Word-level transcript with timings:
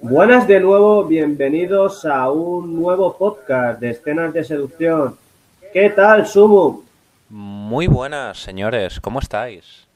Buenas 0.00 0.46
de 0.46 0.60
nuevo, 0.60 1.02
bienvenidos 1.02 2.04
a 2.04 2.30
un 2.30 2.80
nuevo 2.80 3.16
podcast 3.18 3.80
de 3.80 3.90
escenas 3.90 4.32
de 4.32 4.44
seducción. 4.44 5.18
¿Qué 5.72 5.90
tal, 5.90 6.24
Sumu? 6.24 6.84
Muy 7.28 7.88
buenas, 7.88 8.38
señores, 8.38 9.00
¿cómo 9.00 9.18
estáis? 9.18 9.88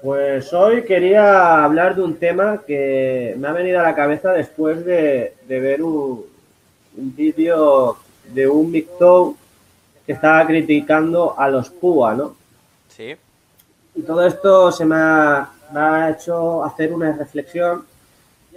Pues 0.00 0.52
hoy 0.52 0.84
quería 0.84 1.64
hablar 1.64 1.96
de 1.96 2.02
un 2.02 2.14
tema 2.14 2.62
que 2.64 3.34
me 3.36 3.48
ha 3.48 3.52
venido 3.52 3.80
a 3.80 3.82
la 3.82 3.96
cabeza 3.96 4.30
después 4.30 4.84
de, 4.84 5.34
ver 5.48 5.82
un, 5.82 6.24
vídeo 6.94 7.98
de 8.32 8.46
un 8.46 8.70
Mictou 8.70 9.36
que 10.06 10.12
estaba 10.12 10.46
criticando 10.46 11.34
a 11.36 11.48
los 11.48 11.68
PUA, 11.68 12.14
¿no? 12.14 12.36
Sí. 12.86 13.16
Y 13.96 14.02
todo 14.02 14.24
esto 14.24 14.70
se 14.70 14.84
me 14.84 14.94
ha, 14.96 15.50
me 15.72 15.80
ha 15.80 16.10
hecho 16.10 16.62
hacer 16.64 16.92
una 16.92 17.10
reflexión 17.10 17.90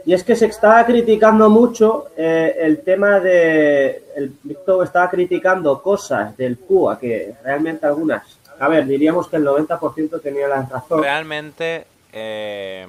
y 0.05 0.13
es 0.13 0.23
que 0.23 0.35
se 0.35 0.45
estaba 0.45 0.85
criticando 0.85 1.49
mucho 1.49 2.09
eh, 2.15 2.55
el 2.59 2.81
tema 2.83 3.19
de. 3.19 4.03
El 4.15 4.31
Víctor 4.43 4.85
estaba 4.85 5.09
criticando 5.09 5.81
cosas 5.81 6.37
del 6.37 6.57
PUA 6.57 6.99
que 6.99 7.33
realmente 7.43 7.87
algunas. 7.87 8.37
A 8.59 8.67
ver, 8.67 8.85
diríamos 8.85 9.27
que 9.27 9.37
el 9.37 9.43
90% 9.43 10.21
tenía 10.21 10.47
la 10.47 10.61
razón. 10.61 11.01
Realmente, 11.01 11.85
eh, 12.13 12.85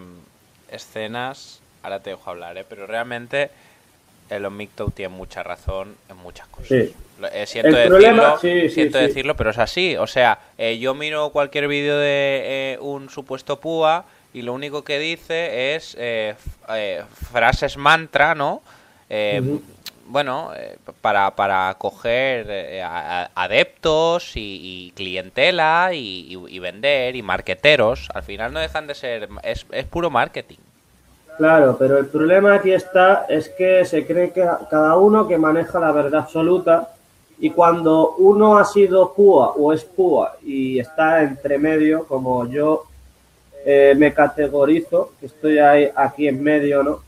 escenas. 0.70 1.60
Ahora 1.82 2.00
te 2.00 2.10
dejo 2.10 2.30
hablar, 2.30 2.58
¿eh? 2.58 2.66
pero 2.68 2.86
realmente 2.86 3.50
el 4.28 4.50
Micto 4.50 4.90
tiene 4.90 5.14
mucha 5.14 5.42
razón 5.42 5.96
en 6.10 6.16
muchas 6.18 6.48
cosas. 6.48 6.68
Sí. 6.68 6.94
Eh, 7.32 7.46
siento, 7.46 7.76
decirlo, 7.76 8.38
siento 8.38 8.98
decirlo, 8.98 9.36
pero 9.36 9.50
es 9.50 9.58
así. 9.58 9.96
O 9.96 10.06
sea, 10.06 10.38
yo 10.78 10.94
miro 10.94 11.30
cualquier 11.30 11.66
vídeo 11.66 11.96
de 11.96 12.75
un 13.06 13.10
supuesto 13.10 13.60
PUA 13.60 14.04
y 14.34 14.42
lo 14.42 14.52
único 14.52 14.82
que 14.82 14.98
dice 14.98 15.74
es 15.76 15.96
eh, 15.98 16.34
eh, 16.68 17.02
frases 17.30 17.76
mantra, 17.76 18.34
¿no? 18.34 18.62
Eh, 19.08 19.40
bueno, 20.08 20.50
para, 21.00 21.34
para 21.34 21.74
coger 21.78 22.80
adeptos 23.34 24.32
y, 24.36 24.92
clientela 24.94 25.90
y, 25.92 26.58
vender 26.60 27.16
y 27.16 27.22
marqueteros. 27.22 28.08
Al 28.14 28.22
final 28.22 28.52
no 28.52 28.60
dejan 28.60 28.86
de 28.86 28.94
ser, 28.94 29.28
es, 29.42 29.66
es 29.72 29.84
puro 29.86 30.10
marketing. 30.10 30.58
Claro, 31.38 31.76
pero 31.76 31.98
el 31.98 32.06
problema 32.06 32.54
aquí 32.54 32.72
está 32.72 33.26
es 33.28 33.48
que 33.48 33.84
se 33.84 34.06
cree 34.06 34.30
que 34.32 34.46
cada 34.70 34.96
uno 34.96 35.26
que 35.26 35.38
maneja 35.38 35.80
la 35.80 35.92
verdad 35.92 36.20
absoluta 36.20 36.90
y 37.38 37.50
cuando 37.50 38.14
uno 38.18 38.58
ha 38.58 38.64
sido 38.64 39.12
púa 39.12 39.52
o 39.56 39.72
es 39.72 39.84
púa 39.84 40.36
y 40.42 40.78
está 40.78 41.22
entre 41.22 41.58
medio, 41.58 42.06
como 42.06 42.46
yo 42.46 42.84
eh, 43.68 43.96
me 43.98 44.14
categorizo, 44.14 45.14
que 45.18 45.26
estoy 45.26 45.58
ahí, 45.58 45.90
aquí 45.92 46.28
en 46.28 46.40
medio, 46.40 46.84
¿no? 46.84 47.00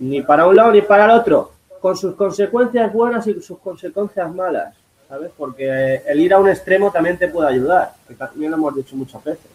Ni 0.00 0.20
para 0.20 0.46
un 0.46 0.54
lado 0.54 0.70
ni 0.70 0.82
para 0.82 1.06
el 1.06 1.10
otro, 1.12 1.52
con 1.80 1.96
sus 1.96 2.14
consecuencias 2.14 2.92
buenas 2.92 3.26
y 3.26 3.40
sus 3.40 3.58
consecuencias 3.58 4.30
malas, 4.34 4.74
¿sabes? 5.08 5.30
Porque 5.34 6.02
el 6.06 6.20
ir 6.20 6.34
a 6.34 6.38
un 6.38 6.50
extremo 6.50 6.92
también 6.92 7.16
te 7.16 7.28
puede 7.28 7.48
ayudar, 7.48 7.94
que 8.06 8.12
también 8.12 8.50
lo 8.50 8.58
hemos 8.58 8.76
dicho 8.76 8.94
muchas 8.94 9.24
veces. 9.24 9.50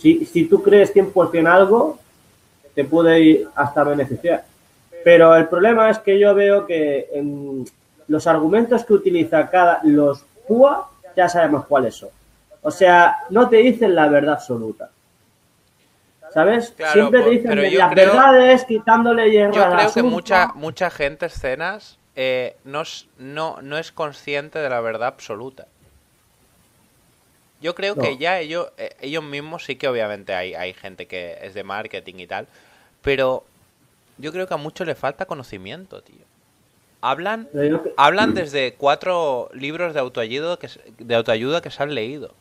Si, 0.00 0.26
si 0.26 0.46
tú 0.46 0.60
crees 0.64 0.92
tiempo 0.92 1.30
en 1.32 1.46
algo, 1.46 2.00
te 2.74 2.82
puede 2.82 3.20
ir 3.20 3.48
hasta 3.54 3.84
beneficiar. 3.84 4.44
Pero 5.04 5.36
el 5.36 5.46
problema 5.46 5.90
es 5.90 6.00
que 6.00 6.18
yo 6.18 6.34
veo 6.34 6.66
que 6.66 7.08
en 7.12 7.64
los 8.08 8.26
argumentos 8.26 8.84
que 8.84 8.94
utiliza 8.94 9.48
cada 9.48 9.80
los 9.84 10.24
PUA 10.48 10.90
ya 11.16 11.28
sabemos 11.28 11.66
cuáles 11.66 11.94
son. 11.94 12.08
O 12.62 12.72
sea, 12.72 13.18
no 13.30 13.48
te 13.48 13.58
dicen 13.58 13.94
la 13.94 14.08
verdad 14.08 14.34
absoluta. 14.34 14.90
¿Sabes? 16.32 16.74
Siempre 16.92 17.22
te 17.22 17.30
dicen 17.30 17.50
que 17.50 17.70
las 17.70 17.94
verdades 17.94 18.64
quitándole 18.64 19.30
hierro 19.30 19.52
Yo 19.52 19.70
creo 19.70 19.92
que 19.92 20.02
mucha, 20.02 20.52
mucha 20.54 20.90
gente, 20.90 21.26
escenas, 21.26 21.98
eh, 22.16 22.56
no, 22.64 22.82
no, 23.18 23.62
no 23.62 23.78
es 23.78 23.92
consciente 23.92 24.58
de 24.58 24.68
la 24.68 24.80
verdad 24.80 25.08
absoluta. 25.08 25.66
Yo 27.60 27.74
creo 27.74 27.96
que 27.96 28.18
ya 28.18 28.38
ellos, 28.38 28.68
eh, 28.76 28.94
ellos 29.00 29.24
mismos 29.24 29.64
sí 29.64 29.76
que 29.76 29.88
obviamente 29.88 30.32
hay, 30.34 30.54
hay 30.54 30.74
gente 30.74 31.06
que 31.06 31.38
es 31.42 31.54
de 31.54 31.64
marketing 31.64 32.14
y 32.18 32.26
tal, 32.26 32.46
pero 33.02 33.44
yo 34.16 34.32
creo 34.32 34.46
que 34.46 34.54
a 34.54 34.58
muchos 34.58 34.86
le 34.86 34.94
falta 34.94 35.26
conocimiento, 35.26 36.02
tío. 36.02 36.28
Hablan, 37.00 37.48
hablan 37.96 38.34
desde 38.34 38.74
cuatro 38.74 39.48
libros 39.52 39.94
de 39.94 40.00
autoayuda 40.00 40.56
que, 40.56 40.68
de 40.98 41.14
autoayuda 41.14 41.62
que 41.62 41.70
se 41.70 41.82
han 41.82 41.94
leído. 41.94 42.34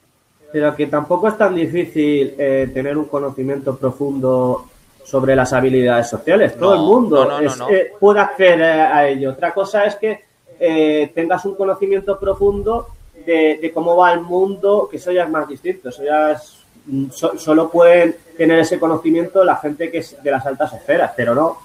Pero 0.51 0.75
que 0.75 0.87
tampoco 0.87 1.27
es 1.27 1.37
tan 1.37 1.55
difícil 1.55 2.35
eh, 2.37 2.69
tener 2.73 2.97
un 2.97 3.05
conocimiento 3.05 3.75
profundo 3.75 4.65
sobre 5.07 5.35
las 5.35 5.53
habilidades 5.53 6.09
sociales. 6.09 6.57
Todo 6.57 6.73
el 6.73 6.81
mundo 6.81 7.39
eh, 7.69 7.93
puede 7.97 8.19
acceder 8.19 8.61
a 8.61 9.07
ello. 9.07 9.31
Otra 9.31 9.53
cosa 9.53 9.85
es 9.85 9.95
que 9.95 10.23
eh, 10.59 11.11
tengas 11.15 11.45
un 11.45 11.55
conocimiento 11.55 12.19
profundo 12.19 12.87
de, 13.25 13.71
cómo 13.73 13.95
va 13.95 14.13
el 14.13 14.21
mundo, 14.21 14.87
que 14.89 14.97
eso 14.97 15.11
ya 15.11 15.23
es 15.23 15.29
más 15.29 15.47
distinto. 15.47 15.89
Eso 15.89 16.03
ya 16.03 16.31
es, 16.31 16.57
mm, 16.85 17.09
solo 17.09 17.69
pueden 17.69 18.17
tener 18.35 18.59
ese 18.59 18.79
conocimiento 18.79 19.45
la 19.45 19.55
gente 19.55 19.89
que 19.89 19.99
es 19.99 20.21
de 20.21 20.31
las 20.31 20.45
altas 20.45 20.73
esferas, 20.73 21.13
pero 21.15 21.33
no. 21.33 21.57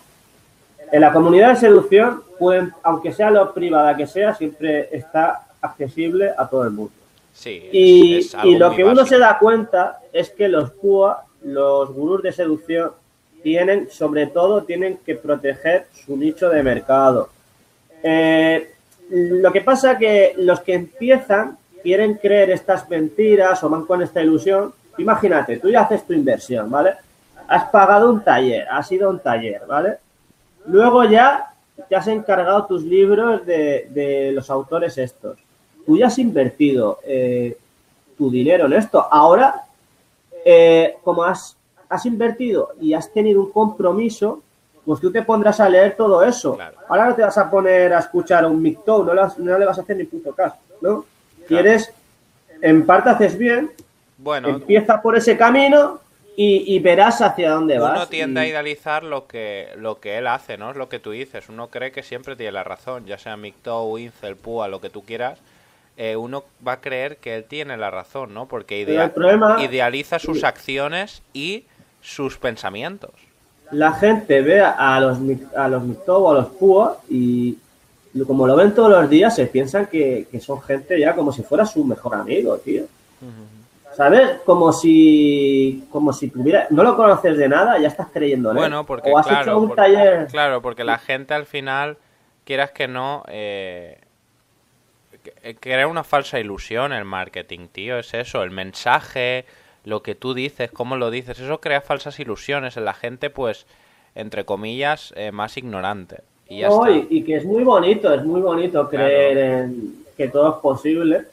En 0.93 1.01
la 1.01 1.13
comunidad 1.13 1.51
de 1.51 1.57
seducción, 1.57 2.23
pueden, 2.39 2.73
aunque 2.83 3.13
sea 3.13 3.31
lo 3.31 3.53
privada 3.53 3.97
que 3.97 4.07
sea, 4.07 4.35
siempre 4.35 4.89
está 4.93 5.47
accesible 5.61 6.31
a 6.37 6.47
todo 6.47 6.65
el 6.65 6.71
mundo 6.71 7.02
y, 7.45 8.29
lo 8.57 8.75
que 8.75 8.85
uno 8.85 9.07
se 9.07 9.19
da 9.19 9.39
cuenta 9.39 10.01
es 10.13 10.31
que 10.31 10.49
los 10.49 10.71
PUA, 10.73 11.25
los 11.45 11.93
gurús 11.93 12.23
de 12.23 12.33
seducción, 12.33 12.93
tienen, 13.43 13.91
sobre 13.91 14.27
todo, 14.27 14.63
tienen 14.63 14.99
que 14.99 15.17
proteger 15.17 15.87
su 15.93 16.17
nicho 16.17 16.49
de 16.49 16.63
mercado. 16.63 17.31
Eh, 18.03 18.73
lo 19.11 19.53
que 19.53 19.61
pasa 19.61 19.99
que 19.99 20.35
los 20.39 20.61
que 20.61 20.75
empiezan 20.75 21.59
quieren 21.83 22.15
creer 22.15 22.51
estas 22.51 22.89
mentiras 22.89 23.63
o 23.65 23.69
van 23.69 23.85
con 23.87 24.03
esta 24.03 24.23
ilusión. 24.23 24.73
Imagínate, 24.99 25.57
tú 25.57 25.71
ya 25.71 25.83
haces 25.83 26.07
tu 26.07 26.13
inversión, 26.13 26.71
¿vale? 26.71 26.95
Has 27.49 27.65
pagado 27.71 28.11
un 28.11 28.23
taller, 28.23 28.69
has 28.71 28.91
ido 28.93 29.09
a 29.09 29.11
un 29.11 29.19
taller, 29.19 29.63
¿vale? 29.67 29.97
Luego 30.67 31.05
ya 31.05 31.53
te 31.89 31.97
has 31.97 32.07
encargado 32.07 32.67
tus 32.67 32.85
libros 32.85 33.45
de, 33.45 33.89
de 33.91 34.31
los 34.33 34.49
autores 34.49 34.97
estos 34.99 35.39
tú 35.85 35.97
ya 35.97 36.07
has 36.07 36.19
invertido 36.19 36.99
eh, 37.05 37.57
tu 38.17 38.31
dinero 38.31 38.67
en 38.67 38.75
esto. 38.75 39.07
Ahora, 39.11 39.65
eh, 40.45 40.97
como 41.03 41.25
has, 41.25 41.57
has 41.89 42.07
invertido 42.07 42.71
y 42.81 42.95
has 42.95 43.13
tenido 43.13 43.41
un 43.41 43.53
compromiso, 43.53 44.43
pues 44.85 45.01
tú 45.01 45.13
te 45.13 45.23
pondrás 45.23 45.61
a 45.61 45.69
leer 45.69 45.97
todo 45.97 46.23
eso. 46.23 46.59
Ahora 46.89 47.07
no 47.07 47.15
te 47.15 47.23
vas 47.23 47.39
a 47.39 47.51
poner 47.51 47.93
a 47.93 48.01
escuchar 48.01 48.45
un 48.47 48.61
micto, 48.61 49.05
no, 49.05 49.15
no 49.15 49.59
le 49.59 49.67
vas 49.67 49.79
a 49.79 49.83
hacer 49.83 49.97
ni 49.97 50.05
puto 50.05 50.33
caso, 50.33 50.57
¿no? 50.81 51.05
Quieres, 51.47 51.93
en 52.61 52.85
parte 52.87 53.11
haces 53.11 53.37
bien, 53.37 53.71
bueno, 54.19 54.49
empieza 54.49 55.03
por 55.03 55.17
ese 55.17 55.37
camino 55.37 56.01
y, 56.37 56.79
verás 56.79 57.21
hacia 57.21 57.51
dónde 57.51 57.79
vas. 57.79 57.97
Uno 57.97 58.09
tiende 58.09 58.41
a 58.41 58.47
idealizar 58.47 59.05
lo 59.05 59.27
que, 59.27 59.69
lo 59.77 60.01
que 60.01 60.19
él 60.19 60.27
hace, 60.27 60.57
¿no? 60.57 60.71
Es 60.71 60.77
lo 60.77 60.89
que 60.89 60.99
tú 60.99 61.11
dices. 61.11 61.49
Uno 61.49 61.69
cree 61.69 61.93
que 61.93 62.03
siempre 62.03 62.37
tiene 62.37 62.53
la 62.53 62.65
razón, 62.65 63.05
ya 63.05 63.19
sea 63.19 63.37
Micto, 63.37 63.99
Incel, 63.99 64.37
Púa, 64.37 64.69
lo 64.69 64.81
que 64.81 64.89
tú 64.91 65.03
quieras 65.03 65.39
eh, 65.97 66.17
uno 66.17 66.45
va 66.67 66.73
a 66.73 66.81
creer 66.81 67.19
que 67.19 67.37
él 67.37 67.45
tiene 67.45 67.77
la 67.77 67.91
razón, 67.91 68.33
¿no? 68.33 68.47
Porque 68.47 68.81
idealiza 69.59 70.19
sus 70.19 70.45
acciones 70.45 71.23
y 71.33 71.65
sus 72.01 72.39
pensamientos. 72.39 73.11
La 73.71 73.93
gente 73.93 74.43
ve 74.43 74.61
a 74.61 75.01
los 75.01 75.19
a 75.57 75.69
los 75.69 75.83
o 76.07 76.31
a 76.31 76.35
los 76.35 76.47
Púa 76.49 76.99
y 77.09 77.57
como 78.27 78.47
lo 78.47 78.57
ven 78.57 78.75
todos 78.75 78.91
los 78.91 79.09
días 79.09 79.35
se 79.35 79.47
piensan 79.47 79.87
que, 79.87 80.27
son 80.41 80.61
gente 80.61 80.99
ya 81.01 81.15
como 81.15 81.33
si 81.33 81.43
fuera 81.43 81.65
su 81.65 81.85
mejor 81.85 82.15
amigo, 82.15 82.59
tío. 82.59 82.85
¿Sabes? 83.97 84.41
Como 84.45 84.73
si 84.73 85.85
como 85.91 86.13
si 86.13 86.29
tuviera 86.29 86.67
no 86.71 86.83
lo 86.83 86.97
conoces 86.97 87.37
de 87.37 87.49
nada, 87.49 87.79
ya 87.79 87.89
estás 87.89 88.09
creyendo 88.13 88.51
en 88.51 88.57
bueno, 88.57 88.87
porque 88.87 89.11
claro, 89.11 89.67
porque, 89.69 90.27
claro, 90.31 90.63
porque 90.63 90.85
la 90.85 90.99
gente 90.99 91.35
al 91.35 91.45
final 91.45 91.99
quieras 92.45 92.71
que 92.71 92.89
no 92.89 93.23
eh, 93.29 93.99
crea 95.61 95.87
una 95.87 96.05
falsa 96.05 96.39
ilusión 96.39 96.93
el 96.93 97.05
marketing, 97.05 97.69
tío. 97.71 97.99
Es 97.99 98.15
eso, 98.15 98.43
el 98.43 98.51
mensaje, 98.51 99.45
lo 99.85 100.03
que 100.03 100.15
tú 100.15 100.35
dices, 100.35 100.71
cómo 100.71 100.97
lo 100.97 101.11
dices, 101.11 101.39
eso 101.39 101.61
crea 101.61 101.81
falsas 101.81 102.19
ilusiones 102.21 102.77
en 102.77 102.85
la 102.85 102.95
gente, 102.95 103.31
pues, 103.31 103.67
entre 104.15 104.45
comillas, 104.45 105.13
eh, 105.17 105.33
más 105.33 105.57
ignorante. 105.57 106.23
Y, 106.49 106.61
ya 106.61 106.69
y, 107.09 107.23
que 107.23 107.37
es 107.37 107.45
muy 107.45 107.65
bonito, 107.65 108.13
es 108.13 108.25
muy 108.25 108.41
bonito 108.41 108.89
creer 108.89 109.39
en 109.39 110.05
que 110.17 110.29
todo 110.29 110.57
es 110.57 110.61
posible. 110.61 111.27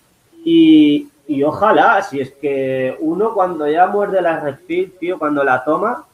Y, 0.43 1.09
y 1.27 1.43
ojalá, 1.43 2.01
si 2.01 2.21
es 2.21 2.31
que 2.31 2.95
uno 2.99 3.33
cuando 3.33 3.67
ya 3.67 3.87
muerde 3.87 4.21
la 4.21 4.39
reptil, 4.39 4.93
tío, 4.99 5.19
cuando 5.19 5.43
la 5.43 5.63
toma, 5.63 6.05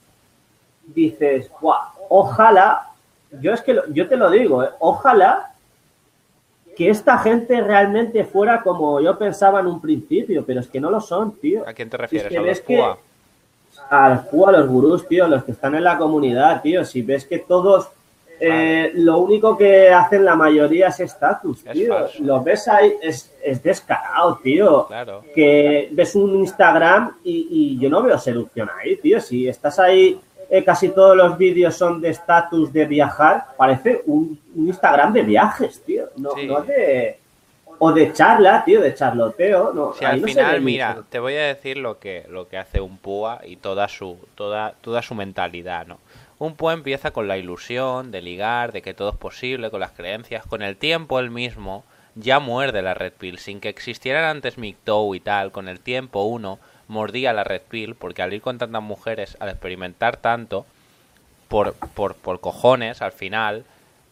dices, 0.86 1.50
ojalá, 2.10 2.88
yo 3.42 3.54
es 3.54 3.62
que 3.62 3.80
yo 3.90 4.08
te 4.08 4.18
lo 4.18 4.30
digo, 4.30 4.64
eh, 4.64 4.70
ojalá 4.80 5.52
que 6.76 6.90
esta 6.90 7.18
gente 7.20 7.62
realmente 7.62 8.26
fuera 8.26 8.62
como 8.62 9.00
yo 9.00 9.18
pensaba 9.18 9.60
en 9.62 9.68
un 9.68 9.82
principio, 9.82 10.44
pero 10.46 10.60
es 10.60 10.68
que 10.68 10.80
no 10.80 10.92
lo 10.92 11.00
son, 11.00 11.34
tío. 11.38 11.68
¿A 11.68 11.74
quién 11.74 11.90
te 11.90 11.98
refieres? 11.98 12.34
¿A 12.38 12.42
los 12.42 12.98
al 13.90 14.12
a 14.12 14.52
los 14.52 14.68
gurús, 14.68 15.08
tío, 15.08 15.28
los 15.28 15.44
que 15.44 15.52
están 15.52 15.76
en 15.76 15.84
la 15.84 15.98
comunidad, 15.98 16.62
tío. 16.62 16.84
Si 16.86 17.02
ves 17.02 17.26
que 17.26 17.40
todos, 17.40 17.90
eh, 18.40 18.92
lo 18.96 19.20
único 19.20 19.58
que 19.58 19.90
hacen 19.90 20.26
la 20.26 20.36
mayoría 20.36 20.88
es 20.88 21.00
estatus, 21.00 21.64
tío. 21.64 22.08
Lo 22.20 22.44
ves 22.44 22.68
ahí, 22.68 22.94
es, 23.02 23.34
es 23.44 23.62
descarado, 23.62 24.40
tío. 24.42 24.88
Claro. 24.88 25.24
Que 25.34 25.90
ves 25.92 26.16
un 26.16 26.36
Instagram 26.36 27.18
y, 27.24 27.78
yo 27.80 27.90
no 27.90 28.02
veo 28.02 28.18
seducción 28.18 28.70
ahí, 28.78 28.98
tío. 28.98 29.20
Si 29.20 29.48
estás 29.48 29.80
ahí, 29.80 30.20
eh, 30.50 30.64
casi 30.64 30.90
todos 30.90 31.16
los 31.16 31.38
vídeos 31.38 31.76
son 31.76 32.02
de 32.02 32.10
estatus 32.10 32.72
de 32.72 32.86
viajar, 32.86 33.46
parece 33.58 34.02
un, 34.06 34.40
Instagram 34.56 35.14
de 35.14 35.24
viajes, 35.24 35.84
tío. 35.84 36.06
No, 36.18 36.32
no 36.48 36.62
de 36.62 37.20
o 37.80 37.92
de 37.92 38.14
charla, 38.14 38.64
tío, 38.64 38.82
de 38.82 38.94
charloteo. 38.94 39.74
No, 39.74 39.94
si 39.94 40.06
al 40.06 40.22
final, 40.22 40.62
mira, 40.62 41.04
te 41.10 41.20
voy 41.20 41.36
a 41.36 41.44
decir 41.44 41.78
lo 41.78 42.00
que, 42.00 42.26
lo 42.30 42.48
que 42.48 42.58
hace 42.58 42.80
un 42.80 42.98
púa 42.98 43.42
y 43.44 43.58
toda 43.58 43.88
su, 43.88 44.18
toda, 44.36 44.74
toda 44.82 45.02
su 45.02 45.16
mentalidad, 45.16 45.86
¿no? 45.86 46.00
Un 46.38 46.56
púa 46.56 46.74
empieza 46.74 47.12
con 47.12 47.28
la 47.28 47.38
ilusión 47.38 48.12
de 48.12 48.22
ligar, 48.22 48.72
de 48.72 48.82
que 48.82 48.94
todo 48.94 49.10
es 49.10 49.18
posible, 49.18 49.72
con 49.72 49.80
las 49.80 49.92
creencias. 49.92 50.46
Con 50.46 50.62
el 50.62 50.76
tiempo 50.76 51.20
él 51.20 51.32
mismo 51.32 51.86
ya 52.16 52.40
muerde 52.40 52.82
la 52.82 52.94
red 52.94 53.14
pill. 53.14 53.38
Sin 53.40 53.62
que 53.62 53.70
existieran 53.70 54.26
antes 54.26 54.58
MGTOW 54.58 55.16
y 55.16 55.20
tal, 55.22 55.52
con 55.52 55.70
el 55.70 55.80
tiempo 55.80 56.24
uno 56.24 56.60
mordía 56.88 57.34
la 57.34 57.44
red 57.44 57.62
pill, 57.62 57.96
porque 57.96 58.22
al 58.22 58.34
ir 58.34 58.42
con 58.42 58.58
tantas 58.58 58.82
mujeres, 58.82 59.38
al 59.40 59.50
experimentar 59.50 60.18
tanto, 60.18 60.66
por, 61.48 61.74
por, 61.74 62.16
por 62.16 62.40
cojones, 62.40 63.02
al 63.02 63.12
final, 63.12 63.66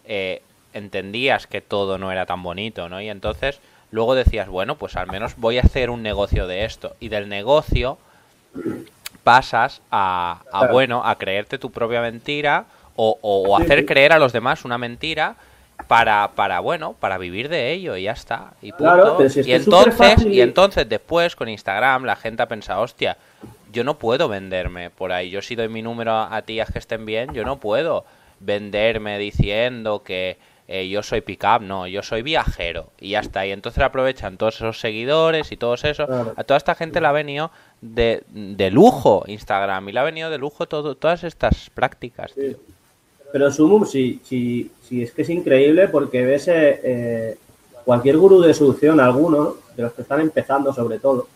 eh, 0.06 0.42
entendías 0.74 1.48
que 1.48 1.62
todo 1.62 1.98
no 1.98 2.12
era 2.12 2.26
tan 2.26 2.44
bonito, 2.44 2.90
¿no? 2.90 3.02
Y 3.02 3.10
entonces 3.10 3.60
luego 3.92 4.16
decías, 4.16 4.48
bueno, 4.48 4.76
pues 4.76 4.96
al 4.96 5.08
menos 5.08 5.36
voy 5.38 5.58
a 5.58 5.62
hacer 5.62 5.90
un 5.90 6.04
negocio 6.04 6.48
de 6.48 6.66
esto. 6.66 6.96
Y 7.00 7.10
del 7.10 7.30
negocio 7.30 7.98
pasas 9.24 9.82
a, 9.92 10.42
bueno, 10.72 11.06
a 11.06 11.18
creerte 11.18 11.58
tu 11.58 11.72
propia 11.72 12.02
mentira 12.02 12.66
o, 12.96 13.18
o, 13.22 13.58
hacer 13.58 13.86
creer 13.86 14.12
a 14.12 14.20
los 14.20 14.34
demás 14.34 14.66
una 14.66 14.78
mentira 14.78 15.36
para, 15.88 16.32
para 16.36 16.60
bueno, 16.60 16.96
para 17.00 17.18
vivir 17.18 17.50
de 17.50 17.72
ello 17.72 17.96
y 17.98 18.04
ya 18.04 18.12
está. 18.12 18.54
Y, 18.62 18.68
y 18.68 19.54
entonces, 19.54 20.26
y 20.26 20.42
entonces 20.42 20.88
después 20.88 21.36
con 21.36 21.50
Instagram 21.50 22.06
la 22.06 22.16
gente 22.16 22.44
ha 22.44 22.48
pensado, 22.48 22.82
hostia, 22.82 23.18
yo 23.72 23.84
no 23.84 23.98
puedo 23.98 24.30
venderme 24.30 24.90
por 24.90 25.12
ahí. 25.12 25.30
Yo 25.30 25.42
si 25.42 25.56
doy 25.56 25.68
mi 25.68 25.82
número 25.82 26.14
a 26.14 26.42
tías 26.44 26.72
que 26.72 26.80
estén 26.80 27.06
bien, 27.06 27.34
yo 27.34 27.44
no 27.44 27.60
puedo 27.60 28.06
venderme 28.40 29.18
diciendo 29.18 30.04
que 30.04 30.38
eh, 30.68 30.88
yo 30.88 31.04
soy 31.04 31.22
pickup, 31.22 31.62
no, 31.62 31.88
yo 31.88 32.04
soy 32.04 32.22
viajero 32.22 32.92
y 33.00 33.10
ya 33.12 33.20
está. 33.20 33.46
Y 33.46 33.52
entonces 33.52 33.84
aprovechan 33.84 34.38
todos 34.38 34.56
esos 34.56 34.80
seguidores 34.80 35.52
y 35.52 35.58
todos 35.58 35.84
esos. 35.84 36.10
A 36.10 36.44
toda 36.44 36.58
esta 36.58 36.76
gente 36.76 37.02
le 37.02 37.08
ha 37.08 37.12
venido 37.12 37.52
de, 37.82 38.24
de, 38.30 38.72
lujo 38.72 39.24
Instagram 39.28 39.90
y 39.90 39.92
le 39.92 40.00
ha 40.00 40.04
venido 40.04 40.30
de 40.30 40.38
lujo 40.38 40.68
todo, 40.68 40.96
todas 40.96 41.24
estas 41.24 41.70
prácticas. 41.70 42.34
Pero 43.34 43.52
Sumum, 43.52 43.84
sí, 43.88 44.22
sí, 44.24 44.70
sí, 44.88 45.02
es 45.02 45.12
que 45.12 45.24
es 45.24 45.30
increíble 45.32 45.88
porque 45.88 46.24
ves 46.24 46.48
eh, 46.50 46.80
eh, 46.84 47.38
cualquier 47.84 48.18
gurú 48.18 48.40
de 48.42 48.54
solución, 48.54 49.00
alguno, 49.00 49.56
de 49.76 49.82
los 49.82 49.94
que 49.94 50.04
están 50.04 50.22
empezando 50.22 50.72
sobre 50.72 51.00
todo, 51.00 51.28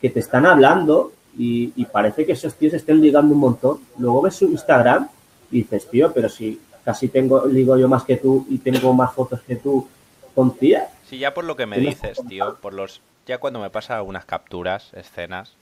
que 0.00 0.10
te 0.10 0.18
están 0.18 0.46
hablando 0.46 1.12
y, 1.38 1.72
y 1.76 1.84
parece 1.84 2.26
que 2.26 2.32
esos 2.32 2.54
tíos 2.56 2.74
estén 2.74 3.00
ligando 3.00 3.34
un 3.34 3.40
montón. 3.40 3.78
Luego 3.98 4.22
ves 4.22 4.34
su 4.34 4.46
Instagram 4.46 5.08
y 5.52 5.58
dices, 5.58 5.88
tío, 5.88 6.12
pero 6.12 6.28
si 6.28 6.60
casi 6.84 7.06
tengo, 7.06 7.46
digo 7.46 7.78
yo 7.78 7.86
más 7.86 8.02
que 8.02 8.16
tú 8.16 8.44
y 8.50 8.58
tengo 8.58 8.92
más 8.92 9.14
fotos 9.14 9.40
que 9.42 9.54
tú 9.54 9.86
con 10.34 10.56
tía. 10.56 10.88
Sí, 11.08 11.18
ya 11.18 11.34
por 11.34 11.44
lo 11.44 11.54
que 11.54 11.66
me 11.66 11.78
dices, 11.78 12.18
tío, 12.28 12.56
por 12.60 12.74
los 12.74 13.00
ya 13.26 13.38
cuando 13.38 13.60
me 13.60 13.70
pasa 13.70 13.96
algunas 13.96 14.24
capturas, 14.24 14.92
escenas, 14.92 15.54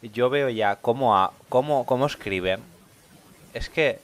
yo 0.00 0.30
veo 0.30 0.48
ya 0.48 0.76
cómo, 0.76 1.18
a, 1.18 1.34
cómo, 1.50 1.84
cómo 1.84 2.06
escriben. 2.06 2.60
Es 3.52 3.68
que 3.68 3.98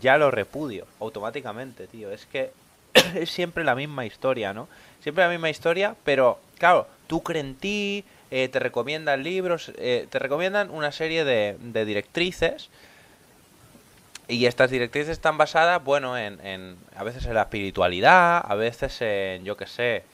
ya 0.00 0.18
lo 0.18 0.30
repudio 0.30 0.86
automáticamente, 1.00 1.86
tío. 1.86 2.10
Es 2.10 2.26
que 2.26 2.50
es 3.14 3.30
siempre 3.30 3.64
la 3.64 3.74
misma 3.74 4.06
historia, 4.06 4.52
¿no? 4.52 4.68
Siempre 5.00 5.24
la 5.24 5.30
misma 5.30 5.50
historia, 5.50 5.94
pero 6.04 6.38
claro, 6.58 6.86
tú 7.06 7.22
crees 7.22 7.44
en 7.44 7.54
ti, 7.54 8.04
eh, 8.30 8.48
te 8.48 8.58
recomiendan 8.58 9.22
libros, 9.22 9.72
eh, 9.76 10.06
te 10.10 10.18
recomiendan 10.18 10.70
una 10.70 10.92
serie 10.92 11.24
de, 11.24 11.56
de 11.60 11.84
directrices 11.84 12.68
y 14.28 14.44
estas 14.44 14.70
directrices 14.70 15.08
están 15.08 15.38
basadas, 15.38 15.82
bueno, 15.82 16.18
en, 16.18 16.38
en, 16.44 16.76
a 16.94 17.02
veces 17.02 17.24
en 17.24 17.34
la 17.34 17.42
espiritualidad, 17.42 18.44
a 18.46 18.54
veces 18.54 19.00
en, 19.00 19.42
yo 19.44 19.56
qué 19.56 19.66
sé, 19.66 20.04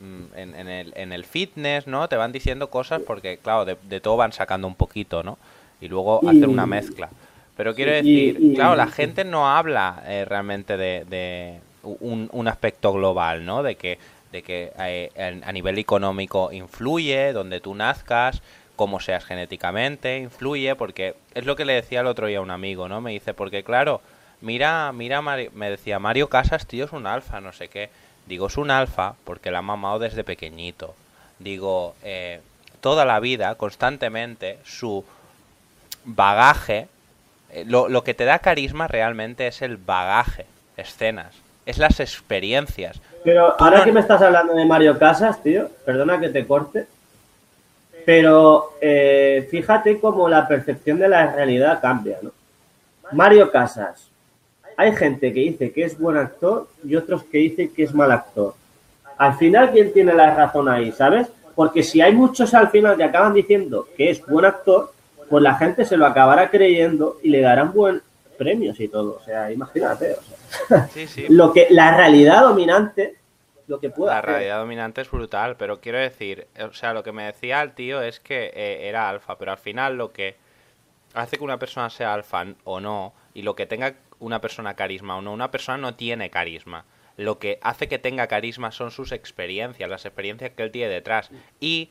mm, 0.00 0.36
en, 0.36 0.54
en, 0.56 0.68
el, 0.68 0.92
en 0.96 1.12
el 1.12 1.24
fitness, 1.24 1.86
¿no? 1.86 2.08
Te 2.08 2.16
van 2.16 2.32
diciendo 2.32 2.68
cosas 2.68 3.00
porque, 3.06 3.38
claro, 3.38 3.64
de, 3.64 4.00
todo 4.00 4.16
van 4.16 4.32
sacando 4.32 4.66
un 4.66 4.74
poquito, 4.74 5.22
¿no? 5.22 5.38
Y 5.80 5.86
luego 5.86 6.28
hacer 6.28 6.48
una 6.48 6.66
mezcla. 6.66 7.10
Pero 7.56 7.74
quiero 7.74 7.92
decir, 7.92 8.54
claro, 8.54 8.74
la 8.74 8.88
gente 8.88 9.24
no 9.24 9.48
habla 9.48 10.02
eh, 10.06 10.24
realmente 10.24 10.76
de, 10.76 11.04
de 11.04 11.60
un, 11.82 12.28
un, 12.32 12.48
aspecto 12.48 12.92
global, 12.92 13.44
¿no? 13.44 13.62
De 13.62 13.76
que, 13.76 13.98
de 14.32 14.42
que 14.42 14.72
eh, 14.78 15.40
a 15.44 15.52
nivel 15.52 15.78
económico 15.78 16.50
influye, 16.52 17.32
donde 17.32 17.60
tú 17.60 17.74
nazcas, 17.74 18.42
cómo 18.76 19.00
seas 19.00 19.24
genéticamente, 19.24 20.18
influye, 20.18 20.74
porque 20.74 21.14
es 21.34 21.46
lo 21.46 21.54
que 21.54 21.64
le 21.64 21.74
decía 21.74 22.00
el 22.00 22.06
otro 22.06 22.26
día 22.26 22.38
a 22.38 22.42
un 22.42 22.50
amigo, 22.50 22.88
¿no? 22.88 23.00
Me 23.00 23.12
dice, 23.12 23.34
porque 23.34 23.62
claro, 23.62 24.00
mira, 24.40 24.92
mira, 24.92 25.22
me 25.22 25.70
decía, 25.70 25.98
Mario 25.98 26.28
Casas, 26.28 26.66
tío, 26.66 26.84
es 26.84 26.92
un 26.92 27.06
alfa, 27.06 27.40
no 27.40 27.52
sé 27.52 27.68
qué. 27.68 27.90
Digo, 28.26 28.46
es 28.46 28.56
un 28.56 28.70
alfa 28.70 29.14
porque 29.24 29.50
la 29.50 29.58
ha 29.58 29.62
mamado 29.62 29.98
desde 29.98 30.24
pequeñito. 30.24 30.94
Digo, 31.38 31.94
eh, 32.02 32.40
toda 32.80 33.04
la 33.04 33.20
vida, 33.20 33.54
constantemente, 33.56 34.58
su 34.64 35.04
bagaje, 36.04 36.88
lo, 37.66 37.88
lo 37.88 38.04
que 38.04 38.14
te 38.14 38.24
da 38.24 38.38
carisma 38.40 38.88
realmente 38.88 39.46
es 39.46 39.62
el 39.62 39.76
bagaje, 39.76 40.46
escenas, 40.76 41.34
es 41.66 41.78
las 41.78 42.00
experiencias. 42.00 43.00
Pero 43.22 43.54
ahora 43.58 43.84
que 43.84 43.92
me 43.92 44.00
estás 44.00 44.20
hablando 44.20 44.54
de 44.54 44.64
Mario 44.64 44.98
Casas, 44.98 45.42
tío, 45.42 45.68
perdona 45.84 46.20
que 46.20 46.28
te 46.28 46.46
corte, 46.46 46.86
pero 48.04 48.74
eh, 48.80 49.48
fíjate 49.50 49.98
cómo 49.98 50.28
la 50.28 50.46
percepción 50.46 50.98
de 50.98 51.08
la 51.08 51.32
realidad 51.32 51.80
cambia, 51.80 52.18
¿no? 52.22 52.30
Mario 53.12 53.50
Casas. 53.50 54.08
Hay 54.76 54.94
gente 54.94 55.32
que 55.32 55.40
dice 55.40 55.72
que 55.72 55.84
es 55.84 55.98
buen 55.98 56.16
actor 56.16 56.68
y 56.84 56.96
otros 56.96 57.24
que 57.24 57.38
dicen 57.38 57.72
que 57.72 57.84
es 57.84 57.94
mal 57.94 58.10
actor. 58.10 58.54
Al 59.16 59.36
final, 59.36 59.70
¿quién 59.70 59.92
tiene 59.92 60.12
la 60.12 60.34
razón 60.34 60.68
ahí, 60.68 60.90
sabes? 60.92 61.28
Porque 61.54 61.82
si 61.82 62.00
hay 62.00 62.12
muchos 62.12 62.52
al 62.52 62.68
final 62.68 62.96
que 62.96 63.04
acaban 63.04 63.32
diciendo 63.32 63.86
que 63.96 64.10
es 64.10 64.24
buen 64.26 64.44
actor, 64.44 64.92
pues 65.34 65.42
la 65.42 65.56
gente 65.56 65.84
se 65.84 65.96
lo 65.96 66.06
acabará 66.06 66.48
creyendo 66.48 67.18
y 67.20 67.30
le 67.30 67.40
darán 67.40 67.72
buen 67.72 68.00
premios 68.38 68.78
y 68.78 68.86
todo. 68.86 69.18
O 69.20 69.24
sea, 69.24 69.50
imagínate. 69.50 70.14
lo 71.28 71.52
que 71.52 71.66
la 71.70 71.96
realidad 71.96 72.42
dominante 72.42 73.16
lo 73.66 73.80
que 73.80 73.90
pueda. 73.90 74.14
La 74.14 74.22
realidad 74.22 74.60
dominante 74.60 75.00
es 75.00 75.10
brutal, 75.10 75.56
pero 75.56 75.80
quiero 75.80 75.98
decir, 75.98 76.46
o 76.60 76.72
sea, 76.72 76.94
lo 76.94 77.02
que 77.02 77.10
me 77.10 77.24
decía 77.24 77.62
el 77.62 77.72
tío 77.72 78.00
es 78.00 78.20
que 78.20 78.52
eh, 78.54 78.88
era 78.88 79.08
alfa, 79.08 79.36
pero 79.36 79.50
al 79.50 79.58
final 79.58 79.96
lo 79.96 80.12
que 80.12 80.36
hace 81.14 81.36
que 81.36 81.42
una 81.42 81.58
persona 81.58 81.90
sea 81.90 82.14
alfa 82.14 82.44
o 82.62 82.78
no, 82.78 83.12
y 83.34 83.42
lo 83.42 83.56
que 83.56 83.66
tenga 83.66 83.94
una 84.20 84.40
persona 84.40 84.74
carisma 84.74 85.16
o 85.16 85.20
no, 85.20 85.32
una 85.32 85.50
persona 85.50 85.78
no 85.78 85.96
tiene 85.96 86.30
carisma. 86.30 86.84
Lo 87.16 87.40
que 87.40 87.58
hace 87.60 87.88
que 87.88 87.98
tenga 87.98 88.28
carisma 88.28 88.70
son 88.70 88.92
sus 88.92 89.10
experiencias, 89.10 89.90
las 89.90 90.04
experiencias 90.04 90.52
que 90.52 90.62
él 90.62 90.70
tiene 90.70 90.92
detrás. 90.92 91.32
Y 91.58 91.90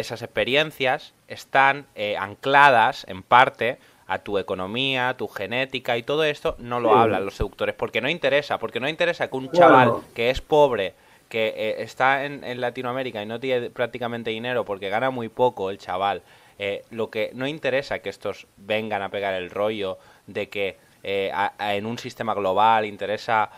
esas 0.00 0.22
experiencias 0.22 1.14
están 1.28 1.86
eh, 1.94 2.16
ancladas 2.16 3.06
en 3.08 3.22
parte 3.22 3.78
a 4.06 4.18
tu 4.18 4.38
economía, 4.38 5.14
tu 5.16 5.28
genética 5.28 5.96
y 5.96 6.02
todo 6.02 6.24
esto 6.24 6.56
no 6.58 6.80
lo 6.80 6.96
hablan 6.96 7.24
los 7.24 7.36
seductores 7.36 7.76
porque 7.76 8.00
no 8.00 8.08
interesa, 8.08 8.58
porque 8.58 8.80
no 8.80 8.88
interesa 8.88 9.28
que 9.30 9.36
un 9.36 9.52
chaval 9.52 9.92
que 10.14 10.30
es 10.30 10.40
pobre 10.40 10.94
que 11.30 11.54
eh, 11.56 11.82
está 11.82 12.24
en, 12.24 12.60
Latinoamérica 12.60 13.22
y 13.22 13.26
no 13.26 13.38
tiene 13.38 13.70
prácticamente 13.70 14.30
dinero 14.30 14.64
porque 14.64 14.88
gana 14.90 15.10
muy 15.10 15.28
poco 15.28 15.70
el 15.70 15.78
chaval, 15.78 16.22
eh, 16.58 16.84
lo 16.90 17.08
que 17.08 17.30
no 17.34 17.46
interesa 17.46 18.00
que 18.00 18.10
estos 18.10 18.48
vengan 18.56 19.00
a 19.00 19.10
pegar 19.10 19.34
el 19.34 19.48
rollo 19.48 19.96
de 20.26 20.48
que 20.48 20.76
eh, 21.04 21.30
en 21.60 21.86
un 21.86 21.96
sistema 21.96 22.34
global 22.34 22.84
interesa 22.84 23.48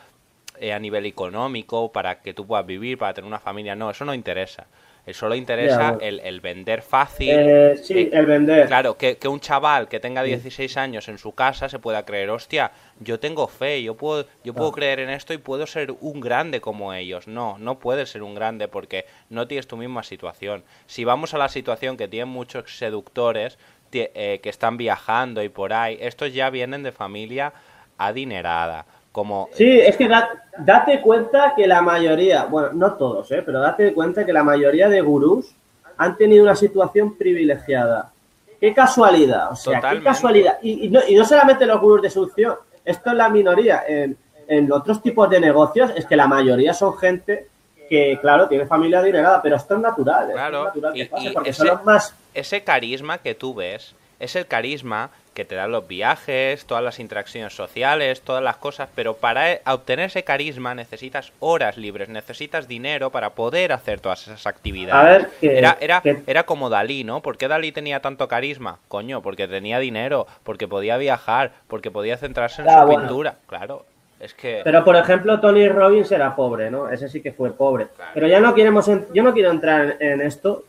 a 0.63 0.79
nivel 0.79 1.07
económico 1.07 1.91
para 1.91 2.21
que 2.21 2.35
tú 2.35 2.47
puedas 2.47 2.67
vivir, 2.67 2.99
para 2.99 3.15
tener 3.15 3.27
una 3.27 3.41
familia, 3.41 3.75
no, 3.75 3.91
eso 3.91 4.05
no 4.05 4.13
interesa. 4.13 4.67
Solo 5.11 5.35
interesa 5.35 5.99
el, 6.01 6.21
el, 6.21 6.41
vender 6.41 6.81
fácil. 6.81 7.31
Eh, 7.31 7.77
sí, 7.83 7.95
eh, 7.95 8.11
el 8.13 8.25
vender. 8.25 8.69
Claro, 8.69 8.97
que, 8.97 9.17
que, 9.17 9.27
un 9.27 9.41
chaval 9.41 9.89
que 9.89 9.99
tenga 9.99 10.23
16 10.23 10.77
años 10.77 11.09
en 11.09 11.19
su 11.19 11.33
casa 11.35 11.69
se 11.69 11.81
pueda 11.81 12.05
creer, 12.05 12.31
hostia, 12.31 12.71
yo 13.01 13.19
tengo 13.19 13.49
fe, 13.49 13.83
yo 13.83 13.97
puedo, 13.97 14.27
yo 14.45 14.55
puedo 14.55 14.71
creer 14.71 15.01
en 15.01 15.11
esto 15.11 15.35
y 15.35 15.39
puedo 15.39 15.67
ser 15.67 15.93
un 16.01 16.21
grande 16.21 16.61
como 16.61 16.95
ellos. 16.95 17.27
No, 17.27 17.59
no 17.59 17.81
puedes 17.81 18.11
ser 18.11 18.23
un 18.23 18.37
grande 18.37 18.69
porque 18.69 19.05
no 19.29 19.49
tienes 19.49 19.67
tu 19.67 19.77
misma 19.77 20.05
situación. 20.05 20.63
Si 20.87 21.05
vamos 21.05 21.35
a 21.35 21.39
la 21.39 21.49
situación 21.49 21.97
que 21.97 22.07
tienen 22.07 22.29
muchos 22.29 22.79
seductores 22.79 23.59
eh, 23.93 24.39
que 24.41 24.49
están 24.49 24.77
viajando 24.77 25.43
y 25.43 25.49
por 25.49 25.73
ahí, 25.73 25.99
estos 26.01 26.33
ya 26.33 26.49
vienen 26.49 26.85
de 26.85 26.93
familia 26.93 27.53
adinerada 27.99 28.87
como... 29.13 29.49
Sí, 29.53 29.79
es 29.81 29.97
que 29.97 30.11
date 30.59 31.01
cuenta 31.01 31.55
que 31.55 31.67
la 31.67 31.83
mayoría, 31.83 32.45
bueno, 32.47 32.71
no 32.73 32.95
todos, 32.95 33.31
¿eh? 33.31 33.43
pero 33.45 33.61
date 33.61 33.93
cuenta 33.93 34.27
que 34.27 34.33
la 34.33 34.43
mayoría 34.43 34.89
de 34.89 35.01
gurús 35.01 35.55
han 35.99 36.17
tenido 36.17 36.43
una 36.43 36.57
situación 36.57 37.17
privilegiada. 37.17 38.11
qué 38.59 38.73
casualidad, 38.73 39.53
o 39.53 39.57
sea, 39.57 39.81
qué 39.81 40.03
casualidad. 40.03 40.59
Y, 40.63 40.89
no, 40.89 41.01
y 41.07 41.15
no 41.15 41.25
solamente 41.25 41.67
los 41.67 41.81
gurús 41.81 42.03
de 42.03 42.11
seducción, 42.11 42.57
esto 42.85 43.11
es 43.11 43.17
la 43.17 43.29
minoría. 43.29 43.85
En, 43.87 44.17
en 44.49 44.73
otros 44.73 45.03
tipos 45.03 45.29
de 45.31 45.41
negocios 45.41 45.93
es 45.95 46.07
que 46.07 46.17
la 46.17 46.27
mayoría 46.27 46.75
son 46.75 46.97
gente 46.97 47.49
que, 47.89 48.19
claro, 48.21 48.49
tiene 48.49 48.67
familia 48.67 49.01
adinerada, 49.01 49.43
pero 49.43 49.57
esto 49.57 49.75
es 49.75 49.81
natural. 49.81 50.31
Claro, 50.33 50.73
es 50.95 51.09
porque 51.33 51.51
ese, 51.51 51.67
son 51.67 51.85
más... 51.85 52.15
ese 52.33 52.65
carisma 52.65 53.19
que 53.19 53.35
tú 53.35 53.55
ves 53.55 53.95
es 54.23 54.37
el 54.37 54.47
carisma 54.47 55.11
que 55.35 55.45
te 55.45 55.57
dan 55.57 55.73
los 55.73 55.89
viajes, 55.89 56.65
todas 56.67 56.85
las 56.85 57.01
interacciones 57.01 57.55
sociales, 57.57 58.21
todas 58.21 58.43
las 58.43 58.57
cosas, 58.57 58.89
pero 58.95 59.15
para 59.15 59.53
e, 59.53 59.63
obtener 59.67 60.07
ese 60.07 60.23
carisma 60.23 60.77
necesitas 60.77 61.33
horas 61.41 61.77
libres, 61.77 62.09
necesitas 62.09 62.69
dinero 62.69 63.11
para 63.11 63.31
poder 63.31 63.73
hacer 63.73 63.99
todas 63.99 64.23
esas 64.23 64.47
actividades. 64.47 65.27
era, 65.41 65.77
era, 65.81 66.03
era 66.27 66.43
como 66.45 66.71
Dalí, 66.71 67.03
¿no? 67.03 67.21
¿Por 67.21 67.37
qué 67.37 67.49
Dalí 67.49 67.73
tenía 67.73 68.01
tanto 68.01 68.29
carisma? 68.29 68.79
Coño, 68.87 69.23
porque 69.23 69.49
tenía 69.49 69.81
dinero, 69.81 70.29
porque 70.45 70.69
podía 70.69 70.99
viajar, 70.99 71.51
porque 71.67 71.91
podía 71.91 72.17
centrarse 72.17 72.63
en 72.63 72.69
su 72.69 72.89
pintura. 72.89 73.37
Claro, 73.49 73.87
es 74.21 74.35
que... 74.35 74.61
Pero 74.63 74.85
por 74.85 74.95
ejemplo, 74.95 75.41
Tony 75.41 75.69
Robbins 75.69 76.13
era 76.13 76.37
pobre, 76.37 76.71
¿no? 76.71 76.89
Ese 76.89 77.09
sí 77.09 77.21
que 77.21 77.33
fue 77.33 77.53
pobre. 77.53 77.89
Pero 78.15 78.29
ya 78.29 78.39
no 78.39 78.55
queremos, 78.55 78.89
yo 79.13 79.23
no 79.25 79.33
quiero 79.33 79.51
entrar 79.51 79.97
en 79.99 80.21
esto, 80.21 80.65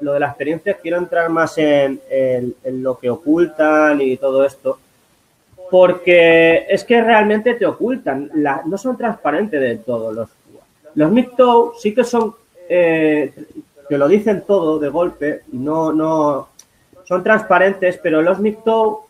lo 0.00 0.12
de 0.12 0.20
la 0.20 0.28
experiencia, 0.28 0.74
quiero 0.74 0.98
entrar 0.98 1.28
más 1.28 1.58
en, 1.58 2.00
lo 2.64 2.98
que 2.98 3.10
ocultan 3.10 4.00
y 4.00 4.16
todo 4.16 4.44
esto, 4.44 4.78
porque 5.70 6.66
es 6.68 6.84
que 6.84 7.02
realmente 7.02 7.54
te 7.54 7.66
ocultan, 7.66 8.30
no 8.34 8.78
son 8.78 8.96
transparentes 8.96 9.60
de 9.60 9.76
todo. 9.76 10.12
Los, 10.12 10.28
los 10.94 11.10
MGTOW 11.10 11.74
sí 11.78 11.94
que 11.94 12.04
son, 12.04 12.34
eh, 12.68 13.32
lo 13.90 14.08
dicen 14.08 14.44
todo 14.46 14.78
de 14.78 14.88
golpe, 14.88 15.42
no, 15.52 15.92
no, 15.92 16.48
son 17.04 17.22
transparentes, 17.22 17.98
pero 18.02 18.22
los 18.22 18.38
MGTOW, 18.38 19.00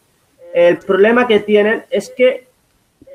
el 0.55 0.79
problema 0.79 1.27
que 1.27 1.41
tienen 1.41 1.85
es 1.91 2.11
que 2.17 2.48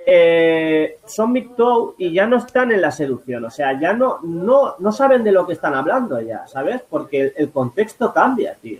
eh, 0.06 0.98
son 1.06 1.32
MGTOW 1.32 1.96
y 1.98 2.12
ya 2.12 2.26
no 2.26 2.38
están 2.38 2.72
en 2.72 2.82
la 2.82 2.92
seducción, 2.92 3.46
o 3.46 3.50
sea, 3.50 3.80
ya 3.80 3.94
no, 3.94 4.20
no, 4.24 4.76
no 4.80 4.92
saben 4.92 5.24
de 5.24 5.32
lo 5.32 5.48
que 5.48 5.54
están 5.54 5.74
hablando 5.74 6.20
ya, 6.22 6.46
¿sabes? 6.48 6.82
Porque 6.90 7.34
el, 7.36 7.52
contexto 7.52 8.14
cambia, 8.14 8.56
tío. 8.62 8.80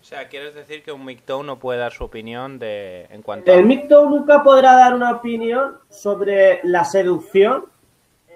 O 0.00 0.04
sea, 0.04 0.28
¿quieres 0.28 0.54
decir 0.54 0.82
que 0.82 0.92
un 0.92 1.04
MGTOW 1.04 1.42
no 1.42 1.58
puede 1.58 1.78
dar 1.78 1.92
su 1.92 2.04
opinión 2.04 2.58
de 2.58 3.06
en 3.10 3.22
cuanto 3.22 3.52
El 3.52 3.64
MGTOW 3.66 4.10
nunca 4.10 4.42
podrá 4.42 4.74
dar 4.74 4.94
una 4.94 5.12
opinión 5.12 5.78
sobre 5.88 6.60
la 6.64 6.84
seducción 6.84 7.64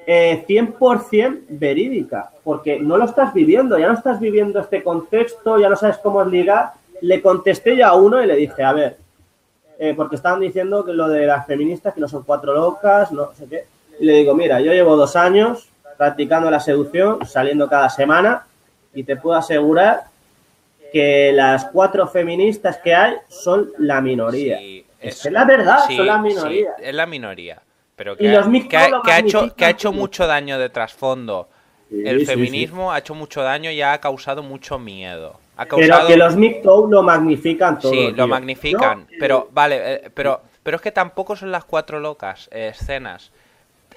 eh, 0.07 0.45
100% 0.49 1.45
verídica, 1.51 2.31
porque 2.43 2.79
no 2.79 2.97
lo 2.97 3.05
estás 3.05 3.35
viviendo, 3.35 3.79
ya 3.79 3.89
no 3.89 3.95
estás 3.95 4.19
viviendo 4.19 4.61
este 4.61 4.83
contexto, 4.83 5.59
ya 5.59 5.69
no 5.69 5.77
sabes 5.77 5.99
cómo 5.99 6.23
es 6.23 6.29
ligar. 6.29 6.71
Le 7.03 7.21
contesté 7.21 7.77
yo 7.77 7.87
a 7.87 7.95
uno 7.95 8.23
y 8.23 8.27
le 8.27 8.37
dije, 8.37 8.63
a 8.63 8.73
ver, 8.73 8.97
eh, 9.79 9.95
porque 9.95 10.17
estaban 10.17 10.41
diciendo 10.41 10.85
que 10.85 10.93
lo 10.93 11.09
de 11.09 11.27
las 11.27 11.47
feministas, 11.47 11.95
que 11.95 12.01
no 12.01 12.09
son 12.09 12.25
cuatro 12.25 12.53
locas, 12.53 13.13
no 13.13 13.33
sé 13.35 13.47
qué. 13.49 13.65
Y 14.01 14.05
le 14.05 14.15
digo, 14.15 14.35
mira, 14.35 14.61
yo 14.61 14.73
llevo 14.73 14.97
dos 14.97 15.15
años 15.15 15.69
practicando 15.97 16.51
la 16.51 16.61
seducción, 16.61 17.25
saliendo 17.27 17.69
cada 17.69 17.89
semana, 17.89 18.45
y 18.93 19.05
te 19.05 19.17
puedo 19.17 19.37
asegurar 19.37 20.05
que 20.93 21.33
las 21.33 21.67
cuatro 21.67 22.09
feministas 22.09 22.79
que 22.79 22.95
hay 22.95 23.15
son 23.29 23.71
la 23.79 24.01
minoría. 24.01 24.59
es, 25.01 25.25
la 25.31 25.45
verdad, 25.45 25.81
son 25.95 26.07
la 26.07 26.19
minoría. 26.19 26.71
es 26.81 26.95
la 26.95 27.07
minoría. 27.07 27.63
Pero 27.95 28.17
que, 28.17 28.29
ha, 28.29 29.19
hecho, 29.19 29.55
que 29.55 29.65
ha 29.65 29.71
hecho 29.71 29.93
mucho 29.93 30.27
daño 30.27 30.59
de 30.59 30.69
trasfondo. 30.69 31.49
el 31.91 32.25
feminismo 32.27 32.93
ha 32.93 32.99
hecho 32.99 33.15
mucho 33.15 33.43
daño 33.43 33.71
y 33.71 33.83
ha 33.83 33.99
causado 33.99 34.43
mucho 34.43 34.79
miedo. 34.79 35.39
Pero 35.67 36.07
que 36.07 36.17
los 36.17 36.37
MGTOW 36.37 36.89
lo 36.89 37.03
magnifican 37.03 37.79
todo. 37.79 37.93
Sí, 37.93 38.13
lo 38.13 38.29
magnifican. 38.29 39.07
Pero, 39.19 39.49
vale, 39.53 39.95
eh, 39.95 40.11
pero, 40.15 40.43
pero 40.63 40.77
es 40.77 40.83
que 40.83 40.93
tampoco 40.93 41.35
son 41.35 41.51
las 41.51 41.65
cuatro 41.65 41.99
locas 41.99 42.49
eh, 42.53 42.73
escenas. 42.73 43.33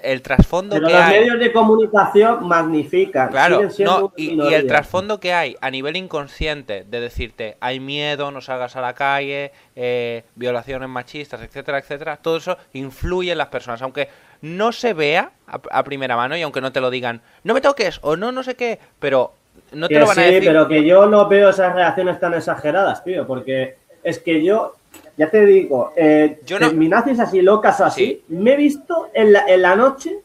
El 0.01 0.24
trasfondo 0.24 0.77
pero 0.77 0.88
que 0.88 0.94
los 0.94 1.08
medios 1.08 1.39
de 1.39 1.53
comunicación 1.53 2.48
magnifican. 2.48 3.30
Claro, 3.30 3.62
no, 3.80 4.12
y, 4.15 4.39
el 4.51 4.65
trasfondo 4.65 5.20
que 5.20 5.32
hay 5.32 5.56
a 5.62 5.70
nivel 5.70 5.96
inconsciente 5.96 6.86
de 6.89 7.00
decirte 7.00 7.58
hay 7.60 7.80
miedo, 7.80 8.32
no 8.32 8.41
salgas 8.41 8.75
a 8.75 8.82
la 8.82 8.96
calle, 8.96 9.51
eh, 9.75 10.24
violaciones 10.34 10.89
machistas, 10.89 11.41
etcétera, 11.44 11.77
etcétera, 11.77 12.18
todo 12.18 12.38
eso 12.38 12.58
influye 12.74 13.32
en 13.32 13.38
las 13.38 13.50
personas. 13.50 13.84
Aunque 13.84 14.10
no 14.41 14.72
se 14.72 14.94
vea 14.96 15.34
a, 15.46 15.60
a 15.70 15.84
primera 15.84 16.15
mano 16.15 16.36
y 16.36 16.41
aunque 16.41 16.62
no 16.62 16.72
te 16.72 16.82
lo 16.82 16.89
digan, 16.89 17.22
no 17.44 17.53
me 17.53 17.62
toques 17.62 18.00
o 18.01 18.15
no, 18.15 18.32
no 18.32 18.41
sé 18.41 18.56
qué, 18.56 18.80
pero 18.98 19.36
no 19.74 19.88
te 19.88 20.00
lo 20.00 20.08
van 20.08 20.20
a 20.20 20.24
decir. 20.24 20.43
pero 20.46 20.67
que 20.67 20.84
yo 20.84 21.05
no 21.05 21.27
veo 21.27 21.50
esas 21.50 21.74
reacciones 21.74 22.20
tan 22.20 22.34
exageradas, 22.34 23.03
tío, 23.03 23.25
porque 23.25 23.77
es 24.03 24.20
que 24.20 24.43
yo, 24.43 24.75
ya 25.17 25.29
te 25.29 25.46
digo, 25.46 25.93
eh, 25.96 26.39
yo 26.46 26.58
feminazis 26.58 27.20
así 27.20 27.41
locas 27.41 27.79
o 27.79 27.86
así, 27.86 28.24
me 28.29 28.53
he 28.53 28.58
visto 28.58 29.10
en 29.13 29.34
la, 29.34 29.46
en 29.48 29.62
la 29.62 29.75
noche 29.75 30.20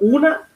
una 0.00 0.48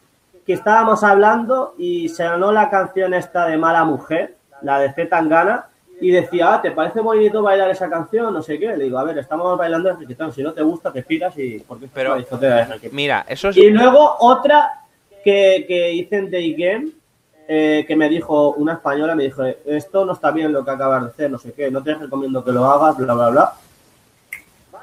que 0.46 0.52
estábamos 0.52 1.02
hablando 1.02 1.74
y 1.78 2.08
se 2.08 2.24
ganó 2.24 2.52
la 2.52 2.70
canción 2.70 3.14
esta 3.14 3.46
de 3.46 3.56
Mala 3.56 3.84
Mujer, 3.84 4.36
la 4.62 4.78
de 4.78 4.92
Z 4.92 5.08
Tangana, 5.08 5.66
y 6.00 6.10
decía, 6.10 6.54
ah, 6.54 6.62
¿te 6.62 6.72
parece 6.72 7.00
bonito 7.00 7.42
bailar 7.42 7.70
esa 7.70 7.88
canción? 7.88 8.34
No 8.34 8.42
sé 8.42 8.58
qué. 8.58 8.76
Le 8.76 8.84
digo, 8.84 8.98
a 8.98 9.04
ver, 9.04 9.18
estamos 9.18 9.56
bailando 9.56 9.90
el 9.90 9.98
reggaetón, 9.98 10.32
si 10.32 10.42
no 10.42 10.52
te 10.52 10.62
gusta, 10.62 10.92
te 10.92 11.02
piras 11.02 11.38
y... 11.38 11.60
Porque 11.60 11.88
Pero, 11.92 12.16
mira, 12.90 13.24
eso 13.28 13.48
es... 13.48 13.56
Y 13.56 13.70
luego 13.70 14.16
otra 14.18 14.82
que, 15.22 15.64
que 15.66 15.92
hice 15.92 16.16
en 16.16 16.30
Day 16.30 16.54
Game, 16.54 16.88
eh, 17.46 17.84
que 17.86 17.96
me 17.96 18.08
dijo, 18.08 18.52
una 18.52 18.74
española 18.74 19.14
me 19.14 19.24
dijo, 19.24 19.44
esto 19.66 20.04
no 20.04 20.12
está 20.12 20.30
bien 20.30 20.52
lo 20.52 20.64
que 20.64 20.70
acabas 20.70 21.02
de 21.02 21.08
hacer, 21.10 21.30
no 21.30 21.38
sé 21.38 21.52
qué, 21.52 21.70
no 21.70 21.82
te 21.82 21.94
recomiendo 21.94 22.42
que 22.42 22.52
lo 22.52 22.64
hagas, 22.64 22.96
bla, 22.96 23.14
bla, 23.14 23.30
bla. 23.30 23.52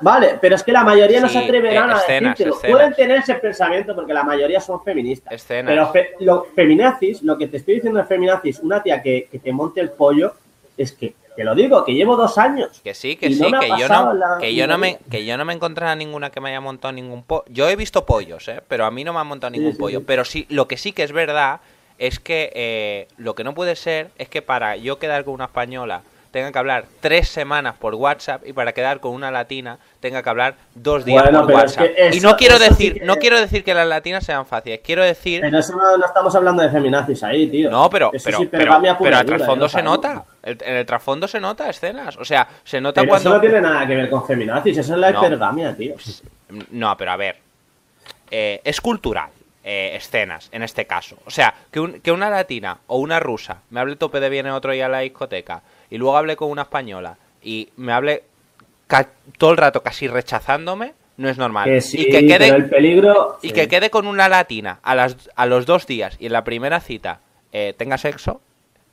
Vale, 0.01 0.39
pero 0.41 0.55
es 0.55 0.63
que 0.63 0.71
la 0.71 0.83
mayoría 0.83 1.21
no 1.21 1.29
se 1.29 1.39
atreverán 1.39 1.91
a 1.91 2.01
decirlo. 2.01 2.59
Pueden 2.59 2.93
tener 2.93 3.19
ese 3.19 3.35
pensamiento 3.35 3.95
porque 3.95 4.13
la 4.13 4.23
mayoría 4.23 4.59
son 4.59 4.83
feministas. 4.83 5.45
Pero 5.47 5.93
lo, 6.19 6.47
feminazis, 6.55 7.21
lo 7.21 7.37
que 7.37 7.47
te 7.47 7.57
estoy 7.57 7.75
diciendo 7.75 7.99
de 7.99 8.05
feminazis, 8.05 8.59
una 8.59 8.81
tía 8.81 9.01
que, 9.01 9.27
te 9.43 9.51
monte 9.51 9.79
el 9.79 9.91
pollo, 9.91 10.33
es 10.75 10.91
que 10.91 11.13
te 11.35 11.43
lo 11.43 11.55
digo, 11.55 11.85
que 11.85 11.93
llevo 11.93 12.15
dos 12.15 12.37
años. 12.37 12.81
Que 12.83 12.93
sí, 12.93 13.15
que 13.15 13.29
sí, 13.31 13.39
que 13.39 13.41
yo 13.41 13.49
no, 13.49 13.59
que 14.39 14.55
yo 14.55 14.67
no 14.67 14.77
me, 14.77 14.97
que 15.09 15.25
yo 15.25 15.37
no 15.37 15.45
me 15.45 15.53
a 15.53 15.95
ninguna 15.95 16.29
que 16.29 16.41
me 16.41 16.49
haya 16.49 16.61
montado 16.61 16.91
ningún 16.91 17.23
pollo. 17.23 17.45
Yo 17.47 17.69
he 17.69 17.75
visto 17.75 18.05
pollos, 18.05 18.47
eh, 18.47 18.61
pero 18.67 18.85
a 18.85 18.91
mí 18.91 19.03
no 19.03 19.13
me 19.13 19.19
han 19.19 19.27
montado 19.27 19.51
ningún 19.51 19.77
pollo. 19.77 20.03
Pero 20.03 20.25
sí, 20.25 20.45
lo 20.49 20.67
que 20.67 20.77
sí 20.77 20.91
que 20.91 21.03
es 21.03 21.11
verdad 21.11 21.61
es 22.01 22.19
que 22.19 22.51
eh, 22.55 23.07
lo 23.17 23.35
que 23.35 23.43
no 23.43 23.53
puede 23.53 23.75
ser 23.75 24.09
es 24.17 24.27
que 24.27 24.41
para 24.41 24.75
yo 24.75 24.97
quedar 24.97 25.23
con 25.23 25.35
una 25.35 25.45
española 25.45 26.01
tenga 26.31 26.51
que 26.51 26.57
hablar 26.57 26.85
tres 26.99 27.27
semanas 27.27 27.75
por 27.77 27.93
WhatsApp 27.93 28.41
y 28.47 28.53
para 28.53 28.71
quedar 28.73 28.99
con 28.99 29.13
una 29.13 29.29
latina 29.29 29.77
tenga 29.99 30.23
que 30.23 30.29
hablar 30.29 30.55
dos 30.73 31.05
días 31.05 31.29
por 31.29 31.51
WhatsApp. 31.51 31.91
y 32.11 32.19
no 32.19 32.35
quiero 32.37 32.57
decir, 32.57 33.03
no 33.05 33.17
quiero 33.17 33.39
decir 33.39 33.63
que 33.63 33.75
las 33.75 33.87
latinas 33.87 34.25
sean 34.25 34.47
fáciles, 34.47 34.79
quiero 34.83 35.03
decir. 35.03 35.41
Pero 35.41 35.59
eso 35.59 35.75
no, 35.75 36.03
estamos 36.03 36.33
hablando 36.33 36.63
de 36.63 36.71
feminazis 36.71 37.21
ahí, 37.23 37.47
tío. 37.47 37.69
No, 37.69 37.87
pero, 37.87 38.09
pero, 38.23 38.39
pero, 38.49 38.81
pero, 38.99 39.19
el 39.19 39.25
trasfondo 39.27 39.69
se 39.69 39.83
nota. 39.83 40.25
en 40.41 40.75
el 40.77 40.85
trasfondo 40.87 41.27
se 41.27 41.39
nota 41.39 41.69
escenas. 41.69 42.17
O 42.17 42.25
sea, 42.25 42.47
se 42.63 42.81
nota 42.81 43.01
pero 43.01 43.09
cuando. 43.11 43.29
Eso 43.29 43.35
no 43.35 43.41
tiene 43.41 43.61
nada 43.61 43.85
que 43.85 43.95
ver 43.95 44.09
con 44.09 44.25
feminazis, 44.25 44.75
eso 44.75 44.93
es 44.93 44.99
la 44.99 45.11
hipergamia, 45.11 45.75
tío. 45.75 45.93
No, 46.71 46.97
pero 46.97 47.11
a 47.11 47.17
ver. 47.17 47.37
Eh, 48.31 48.59
es 48.63 48.81
cultural. 48.81 49.29
Eh, 49.63 49.95
escenas, 49.95 50.49
en 50.51 50.63
este 50.63 50.87
caso. 50.87 51.17
O 51.25 51.29
sea, 51.29 51.53
que, 51.69 52.01
que, 52.01 52.11
una 52.11 52.31
latina 52.31 52.79
o 52.87 52.97
una 52.97 53.19
rusa 53.19 53.61
me 53.69 53.79
hable 53.79 53.95
tope 53.95 54.19
de 54.19 54.27
bien 54.27 54.47
otro 54.47 54.71
día 54.71 54.87
a 54.87 54.89
la 54.89 55.01
discoteca 55.01 55.61
y 55.91 55.99
luego 55.99 56.17
hable 56.17 56.35
con 56.35 56.49
una 56.49 56.63
española 56.63 57.17
y 57.43 57.69
me 57.77 57.93
hable 57.93 58.23
todo 59.37 59.51
el 59.51 59.57
rato 59.57 59.83
casi 59.83 60.07
rechazándome, 60.07 60.93
no 61.17 61.29
es 61.29 61.37
normal. 61.37 61.69
y 61.69 62.05
que 62.09 62.25
quede, 62.25 62.47
el 62.47 62.69
peligro... 62.69 63.37
Y 63.41 63.51
que 63.51 63.67
quede 63.67 63.89
con 63.89 64.07
una 64.07 64.27
latina 64.27 64.79
a, 64.81 64.95
las, 64.95 65.29
a 65.35 65.45
los 65.45 65.65
dos 65.65 65.85
días 65.85 66.17
y 66.19 66.25
en 66.25 66.33
la 66.33 66.43
primera 66.43 66.79
cita 66.79 67.19
eh, 67.51 67.73
tenga 67.77 67.97
sexo 67.97 68.41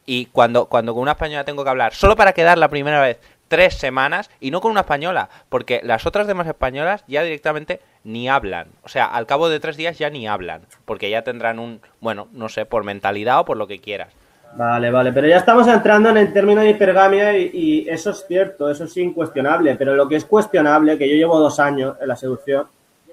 y 0.05 0.27
cuando, 0.27 0.67
cuando 0.67 0.95
con 0.95 1.03
una 1.03 1.13
española 1.13 1.45
tengo 1.45 1.65
que 1.65 1.71
hablar 1.71 1.95
solo 1.95 2.17
para 2.17 2.33
quedar 2.33 2.59
la 2.59 2.69
primera 2.69 3.01
vez 3.01 3.19
tres 3.49 3.75
semanas 3.75 4.31
y 4.41 4.51
no 4.51 4.61
con 4.61 4.71
una 4.71 4.81
española, 4.81 5.29
porque 5.49 5.81
las 5.83 6.07
otras 6.07 6.27
demás 6.27 6.47
españolas 6.47 7.05
ya 7.09 7.23
directamente 7.23 7.81
ni 8.05 8.29
hablan. 8.29 8.69
O 8.85 8.89
sea, 8.89 9.07
al 9.07 9.27
cabo 9.27 9.49
de 9.49 9.61
tres 9.61 9.77
días 9.77 9.99
ya 9.99 10.11
ni 10.11 10.29
hablan, 10.29 10.63
porque 10.85 11.11
ya 11.11 11.23
tendrán 11.23 11.59
un, 11.59 11.81
bueno, 12.01 12.29
no 12.33 12.49
sé, 12.49 12.67
por 12.67 12.85
mentalidad 12.85 13.41
o 13.41 13.45
por 13.45 13.57
lo 13.57 13.67
que 13.67 13.81
quieras. 13.81 14.13
Vale, 14.55 14.91
vale, 14.91 15.13
pero 15.13 15.27
ya 15.27 15.37
estamos 15.37 15.69
entrando 15.69 16.09
en 16.09 16.17
el 16.17 16.33
término 16.33 16.63
de 16.63 16.71
hipergamia 16.71 17.37
y, 17.37 17.87
eso 17.89 18.11
es 18.11 18.25
cierto, 18.27 18.71
eso 18.71 18.85
es 18.85 18.97
incuestionable, 18.97 19.75
pero 19.77 19.95
lo 19.95 20.09
que 20.09 20.17
es 20.17 20.25
cuestionable, 20.25 20.97
que 20.97 21.09
yo 21.09 21.17
llevo 21.17 21.39
dos 21.39 21.61
años 21.61 21.97
en 22.01 22.09
la 22.09 22.17
seducción, 22.17 22.67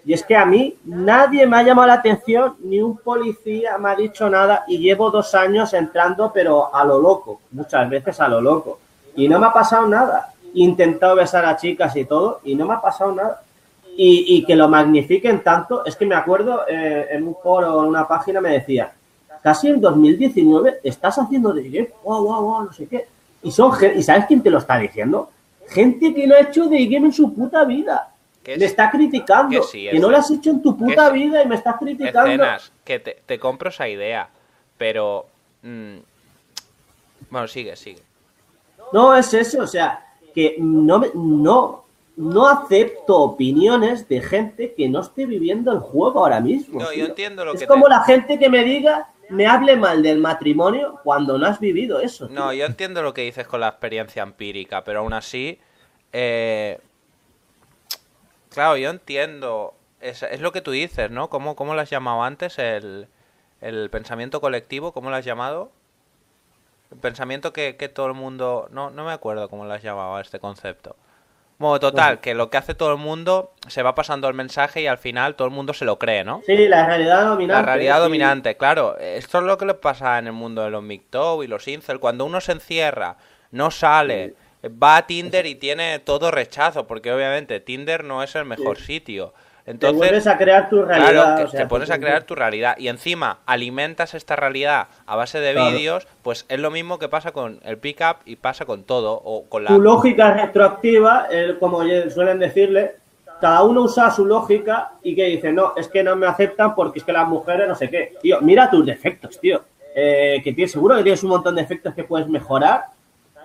y 0.06 0.14
es 0.14 0.24
que 0.24 0.36
a 0.36 0.46
mí 0.46 0.76
nadie 0.86 1.46
me 1.48 1.58
ha 1.58 1.64
llamado 1.64 1.88
la 1.88 1.96
atención, 1.96 2.56
ni 2.64 2.80
un 2.80 2.98
policía 2.98 3.78
me 3.78 3.90
ha 3.90 3.96
dicho 3.96 4.30
nada, 4.30 4.64
y 4.68 4.78
llevo 4.78 5.12
dos 5.12 5.36
años 5.36 5.74
entrando, 5.74 6.32
pero 6.34 6.74
a 6.74 6.86
lo 6.86 7.02
loco, 7.02 7.42
muchas 7.52 7.90
veces 7.90 8.20
a 8.22 8.30
lo 8.30 8.40
loco 8.40 8.80
y 9.16 9.28
no 9.28 9.40
me 9.40 9.48
ha 9.48 9.54
pasado 9.54 9.88
nada. 9.88 10.34
He 10.54 10.60
intentado 10.60 11.16
besar 11.16 11.46
a 11.46 11.58
chicas 11.58 11.96
y 11.96 12.06
todo 12.06 12.42
y 12.44 12.56
no 12.56 12.66
me 12.66 12.74
ha 12.74 12.82
pasado 12.82 13.12
nada. 13.12 13.42
Y, 13.98 14.44
que 14.46 14.58
lo 14.58 14.68
magnifiquen 14.68 15.42
tanto, 15.42 15.86
es 15.86 15.96
que 15.96 16.06
me 16.06 16.16
acuerdo 16.16 16.64
eh, 16.68 17.08
en 17.12 17.26
un 17.26 17.36
foro 17.42 17.82
en 17.82 17.88
una 17.88 18.06
página 18.06 18.42
me 18.42 18.50
decía, 18.50 18.92
casi 19.42 19.70
en 19.70 19.80
2019 19.80 20.82
estás 20.84 21.18
haciendo 21.18 21.54
de 21.54 21.94
wow, 22.04 22.22
wow, 22.26 22.42
wow, 22.42 22.64
no 22.66 22.74
sé 22.74 22.88
qué. 22.88 23.06
Y, 23.42 23.52
son, 23.52 23.72
¿Y 23.96 24.04
sabes 24.04 24.26
quién 24.26 24.42
te 24.44 24.50
lo 24.50 24.58
está 24.58 24.78
diciendo? 24.80 25.30
Gente 25.70 26.14
que 26.14 26.28
no 26.28 26.36
ha 26.36 26.42
hecho 26.42 26.68
de 26.68 26.86
game 26.88 27.08
en 27.08 27.14
su 27.14 27.34
puta 27.34 27.64
vida. 27.64 28.12
Me 28.46 28.66
está 28.66 28.92
criticando. 28.92 29.66
Que, 29.72 30.00
no 30.00 30.10
lo 30.10 30.18
has 30.18 30.30
hecho 30.30 30.52
en 30.52 30.62
tu 30.62 30.78
puta 30.78 31.10
vida 31.10 31.42
y 31.42 31.48
me 31.48 31.56
estás 31.56 31.78
criticando. 31.78 32.30
Escenas, 32.30 32.72
que 32.84 33.00
te, 33.00 33.40
compro 33.40 33.70
esa 33.70 33.88
idea. 33.88 34.30
Pero. 34.78 35.26
Mm, 35.64 35.98
bueno, 37.30 37.48
sigue, 37.48 37.76
sigue. 37.76 38.02
No, 38.96 39.14
es 39.14 39.34
eso, 39.34 39.62
o 39.62 39.68
sea, 39.68 40.06
que 40.34 40.56
no, 40.58 41.04
no, 41.16 41.86
no 42.16 42.48
acepto 42.48 43.18
opiniones 43.18 44.08
de 44.08 44.22
gente 44.22 44.74
que 44.74 44.88
no 44.88 45.02
esté 45.02 45.26
viviendo 45.26 45.74
el 45.74 45.80
juego 45.80 46.22
ahora 46.22 46.40
mismo. 46.40 46.80
No, 46.80 46.94
yo 46.94 47.08
entiendo 47.08 47.44
lo 47.44 47.52
es 47.52 47.58
que. 47.58 47.66
Es 47.66 47.70
como 47.70 47.90
la 47.90 48.06
gente 48.06 48.40
que 48.40 48.50
me 48.50 48.64
diga, 48.64 49.10
me 49.28 49.48
hable 49.48 49.76
mal 49.76 50.02
del 50.02 50.20
matrimonio 50.20 51.02
cuando 51.04 51.38
no 51.38 51.46
has 51.46 51.60
vivido 51.60 52.00
eso. 52.00 52.30
No, 52.30 52.54
yo 52.54 52.66
entiendo 52.66 53.04
lo 53.04 53.14
que 53.14 53.24
dices 53.24 53.46
con 53.46 53.60
la 53.60 53.68
experiencia 53.68 54.24
empírica, 54.24 54.86
pero 54.86 55.00
aún 55.00 55.12
así. 55.12 55.60
Eh, 56.14 56.80
claro, 58.50 58.78
yo 58.78 58.90
entiendo. 58.90 59.74
Es, 60.00 60.24
es, 60.24 60.40
lo 60.40 60.54
que 60.54 60.62
tú 60.62 60.72
dices, 60.72 61.12
¿no? 61.12 61.30
¿Cómo, 61.30 61.58
cómo 61.58 61.76
lo 61.76 61.82
has 61.82 61.90
llamado 61.90 62.24
antes? 62.24 62.60
El, 62.60 63.10
el 63.60 63.90
pensamiento 63.90 64.40
colectivo, 64.40 64.94
¿cómo 64.94 65.10
lo 65.10 65.18
has 65.18 65.26
llamado? 65.26 65.70
Pensamiento 67.02 67.54
que, 67.54 67.74
todo 67.94 68.08
el 68.08 68.14
mundo... 68.14 68.68
No, 68.72 68.90
no 68.90 69.06
me 69.06 69.12
acuerdo 69.12 69.50
cómo 69.50 69.66
lo 69.66 69.74
has 69.74 69.84
llamado 69.84 70.16
a 70.16 70.22
este 70.22 70.40
concepto. 70.40 70.96
Bueno, 71.58 71.80
total, 71.80 72.20
que 72.20 72.34
lo 72.34 72.50
que 72.50 72.58
hace 72.58 72.76
todo 72.76 72.92
el 72.92 72.98
mundo 72.98 73.54
se 73.68 73.82
va 73.82 73.96
pasando 73.96 74.28
el 74.28 74.34
mensaje 74.34 74.82
y 74.82 74.88
al 74.88 74.98
final 74.98 75.36
todo 75.36 75.48
el 75.48 75.54
mundo 75.54 75.74
se 75.74 75.86
lo 75.86 75.98
cree, 75.98 76.26
¿no? 76.26 76.42
Sí, 76.46 76.68
la 76.68 76.86
realidad 76.86 77.26
dominante. 77.28 77.62
La 77.62 77.66
realidad 77.66 78.00
dominante, 78.02 78.58
claro. 78.58 78.98
Esto 78.98 79.38
es 79.38 79.44
lo 79.46 79.58
que 79.58 79.66
le 79.66 79.74
pasa 79.74 80.20
en 80.20 80.28
el 80.28 80.34
mundo 80.34 80.64
de 80.64 80.70
los 80.70 80.84
MGTOW 80.84 81.44
y 81.44 81.48
los 81.48 81.66
Incel. 81.68 82.02
Cuando 82.02 82.26
uno 82.26 82.42
se 82.42 82.52
encierra, 82.52 83.16
no 83.52 83.72
sale, 83.72 84.36
va 84.66 84.98
a 84.98 85.08
Tinder 85.08 85.46
y 85.46 85.56
tiene 85.56 86.00
todo 86.00 86.30
rechazo, 86.30 86.88
porque 86.88 87.14
obviamente 87.14 87.62
Tinder 87.62 88.04
no 88.04 88.22
es 88.22 88.36
el 88.36 88.44
mejor 88.44 88.78
sitio. 88.78 89.34
Entonces, 89.66 90.00
te 90.00 90.08
pones 90.08 90.28
a 90.28 90.38
crear 90.38 90.70
tu 90.70 90.84
realidad. 90.84 91.36
Claro, 91.36 91.52
te 91.52 91.66
pones 91.66 91.90
a 91.90 92.00
crear 92.00 92.24
tu 92.24 92.36
realidad 92.36 92.76
y 92.78 92.88
encima 92.88 93.40
alimentas 93.46 94.14
esta 94.14 94.36
realidad 94.36 94.88
a 95.08 95.16
base 95.16 95.40
de 95.40 95.54
vídeos, 95.54 96.08
pues 96.22 96.46
es 96.50 96.60
lo 96.60 96.70
mismo 96.70 97.00
que 97.00 97.10
pasa 97.10 97.32
con 97.32 97.60
el 97.64 97.78
pickup 97.78 98.18
y 98.26 98.36
pasa 98.36 98.66
con 98.66 98.84
todo. 98.84 99.20
O 99.24 99.46
con 99.46 99.64
la... 99.64 99.72
Tu 99.72 99.82
lógica 99.82 100.34
retroactiva, 100.34 101.28
como 101.60 101.82
suelen 102.10 102.38
decirle, 102.38 102.98
cada 103.42 103.64
uno 103.64 103.82
usa 103.82 104.12
su 104.12 104.26
lógica 104.26 104.94
y 105.02 105.16
que 105.16 105.26
dice, 105.26 105.52
no, 105.52 105.74
es 105.76 105.88
que 105.88 106.04
no 106.04 106.16
me 106.16 106.28
aceptan 106.28 106.76
porque 106.76 107.00
es 107.00 107.06
que 107.06 107.12
las 107.12 107.28
mujeres 107.28 107.68
no 107.68 107.76
sé 107.76 107.90
qué. 107.90 108.14
Tío, 108.22 108.42
mira 108.42 108.70
tus 108.70 108.86
defectos, 108.86 109.40
tío. 109.40 109.64
Eh, 109.96 110.42
que 110.44 110.54
tienes, 110.54 110.74
seguro 110.74 110.98
que 110.98 111.04
tienes 111.04 111.24
un 111.24 111.30
montón 111.30 111.56
de 111.56 111.62
defectos 111.62 111.94
que 111.94 112.04
puedes 112.04 112.28
mejorar 112.28 112.84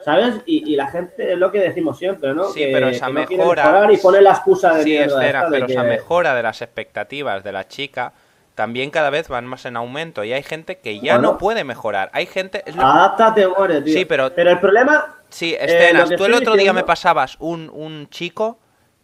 ¿sabes? 0.04 0.36
Y, 0.46 0.76
la 0.76 0.88
gente 0.88 1.32
es 1.32 1.38
lo 1.38 1.50
que 1.50 1.60
decimos 1.60 1.98
siempre, 1.98 2.34
¿no? 2.34 2.44
Sí, 2.50 2.66
pero 2.72 2.88
esa 2.88 3.10
mejora. 3.10 3.88
y 3.92 3.96
pone 3.98 4.20
la 4.20 4.30
excusa 4.30 4.74
de 4.74 4.82
sí, 4.84 4.98
pero 4.98 5.54
esa 5.66 5.82
mejora 5.82 6.34
de 6.34 6.42
las 6.42 6.62
expectativas 6.62 7.44
de 7.44 7.52
la 7.52 7.68
chica 7.68 8.12
también 8.54 8.90
cada 8.90 9.10
vez 9.10 9.28
van 9.28 9.46
más 9.46 9.64
en 9.64 9.76
aumento 9.76 10.22
y 10.22 10.32
hay 10.32 10.42
gente 10.42 10.78
que 10.78 11.00
ya 11.00 11.18
no 11.18 11.38
puede 11.38 11.64
mejorar. 11.64 12.10
Hay 12.12 12.26
gente. 12.26 12.62
Es 12.66 12.76
Adáptate, 12.76 13.46
tío. 13.84 13.94
Sí, 13.94 14.04
pero. 14.04 14.32
Pero 14.34 14.50
el 14.50 14.60
problema. 14.60 15.16
Sí, 15.30 15.54
eh, 15.54 15.58
escenas. 15.60 16.10
tú 16.10 16.24
el 16.24 16.34
otro 16.34 16.56
día 16.56 16.72
me 16.72 16.84
pasabas 16.84 17.36
un, 17.38 17.70
un 17.72 18.08
chico 18.10 18.58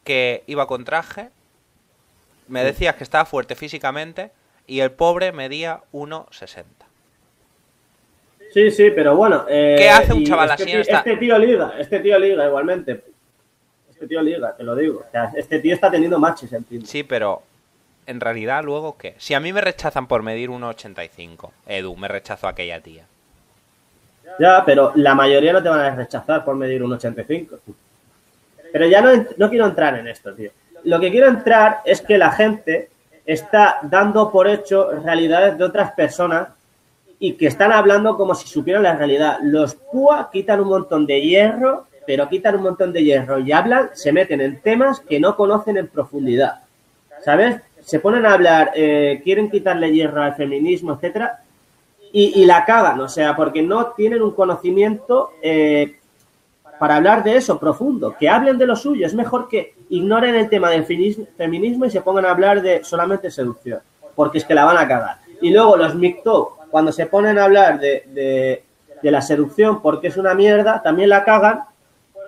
que 0.04 0.44
iba 0.46 0.66
con 0.66 0.84
traje, 0.84 1.30
me 2.48 2.64
decías 2.64 2.94
que 2.96 3.04
estaba 3.04 3.24
fuerte 3.24 3.54
físicamente 3.54 4.30
y 4.66 4.80
el 4.80 4.92
pobre 4.92 5.32
medía 5.32 5.82
1,60. 5.92 6.64
Sí, 8.56 8.70
sí, 8.70 8.90
pero 8.90 9.14
bueno. 9.14 9.44
Eh, 9.50 9.76
¿Qué 9.76 9.90
hace 9.90 10.14
un 10.14 10.24
chaval 10.24 10.48
este 10.52 10.80
así? 10.80 10.90
Este 10.90 11.16
tío 11.18 11.38
liga, 11.38 11.74
este 11.78 12.00
tío 12.00 12.18
liga 12.18 12.46
igualmente. 12.46 13.02
Este 13.90 14.06
tío 14.06 14.22
liga, 14.22 14.56
te 14.56 14.64
lo 14.64 14.74
digo. 14.74 15.04
este 15.34 15.58
tío 15.58 15.74
está 15.74 15.90
teniendo 15.90 16.18
matches 16.18 16.50
en 16.54 16.64
fin. 16.64 16.86
Sí, 16.86 17.02
pero 17.02 17.42
en 18.06 18.18
realidad 18.18 18.64
luego 18.64 18.96
qué? 18.96 19.14
Si 19.18 19.34
a 19.34 19.40
mí 19.40 19.52
me 19.52 19.60
rechazan 19.60 20.06
por 20.06 20.22
medir 20.22 20.48
1,85, 20.48 21.50
Edu, 21.66 21.96
me 21.96 22.08
rechazó 22.08 22.48
aquella 22.48 22.80
tía. 22.80 23.04
Ya, 24.38 24.64
pero 24.64 24.90
la 24.94 25.14
mayoría 25.14 25.52
no 25.52 25.62
te 25.62 25.68
van 25.68 25.80
a 25.80 25.94
rechazar 25.94 26.42
por 26.42 26.56
medir 26.56 26.80
1,85. 26.80 27.58
Pero 28.72 28.86
ya 28.86 29.02
no, 29.02 29.10
no 29.36 29.50
quiero 29.50 29.66
entrar 29.66 29.98
en 29.98 30.08
esto, 30.08 30.32
tío. 30.32 30.50
Lo 30.84 30.98
que 30.98 31.10
quiero 31.10 31.28
entrar 31.28 31.80
es 31.84 32.00
que 32.00 32.16
la 32.16 32.32
gente 32.32 32.88
está 33.26 33.80
dando 33.82 34.32
por 34.32 34.48
hecho 34.48 34.92
realidades 34.92 35.58
de 35.58 35.64
otras 35.64 35.92
personas 35.92 36.48
y 37.18 37.32
que 37.32 37.46
están 37.46 37.72
hablando 37.72 38.16
como 38.16 38.34
si 38.34 38.46
supieran 38.46 38.82
la 38.82 38.96
realidad. 38.96 39.38
Los 39.42 39.74
PUA 39.74 40.30
quitan 40.30 40.60
un 40.60 40.68
montón 40.68 41.06
de 41.06 41.20
hierro, 41.20 41.86
pero 42.06 42.28
quitan 42.28 42.56
un 42.56 42.62
montón 42.62 42.92
de 42.92 43.02
hierro 43.02 43.38
y 43.38 43.52
hablan, 43.52 43.90
se 43.94 44.12
meten 44.12 44.40
en 44.40 44.60
temas 44.60 45.00
que 45.00 45.18
no 45.18 45.36
conocen 45.36 45.76
en 45.76 45.88
profundidad. 45.88 46.60
¿Sabes? 47.24 47.56
Se 47.80 48.00
ponen 48.00 48.26
a 48.26 48.34
hablar, 48.34 48.72
eh, 48.74 49.20
quieren 49.24 49.50
quitarle 49.50 49.92
hierro 49.92 50.22
al 50.22 50.34
feminismo, 50.34 50.94
etcétera, 50.94 51.40
y, 52.12 52.46
la 52.46 52.64
cagan, 52.64 52.98
o 53.00 53.10
sea, 53.10 53.36
porque 53.36 53.60
no 53.60 53.88
tienen 53.88 54.22
un 54.22 54.30
conocimiento 54.30 55.32
eh, 55.42 55.96
para 56.78 56.96
hablar 56.96 57.22
de 57.22 57.36
eso 57.36 57.58
profundo, 57.58 58.16
que 58.18 58.26
hablen 58.26 58.56
de 58.56 58.66
lo 58.66 58.74
suyo. 58.74 59.04
Es 59.04 59.12
mejor 59.12 59.48
que 59.48 59.74
ignoren 59.90 60.34
el 60.34 60.48
tema 60.48 60.70
del 60.70 60.84
feminismo 60.84 61.84
y 61.84 61.90
se 61.90 62.00
pongan 62.00 62.24
a 62.24 62.30
hablar 62.30 62.62
de 62.62 62.82
solamente 62.84 63.30
seducción, 63.30 63.80
porque 64.14 64.38
es 64.38 64.46
que 64.46 64.54
la 64.54 64.64
van 64.64 64.78
a 64.78 64.88
cagar. 64.88 65.18
Y 65.42 65.50
luego 65.50 65.76
los 65.76 65.94
MGTOW 65.94 66.55
cuando 66.70 66.92
se 66.92 67.06
ponen 67.06 67.38
a 67.38 67.44
hablar 67.44 67.80
de, 67.80 68.62
la 69.02 69.22
seducción 69.22 69.82
porque 69.82 70.08
es 70.08 70.16
una 70.16 70.34
mierda, 70.34 70.82
también 70.82 71.08
la 71.08 71.24
cagan 71.24 71.64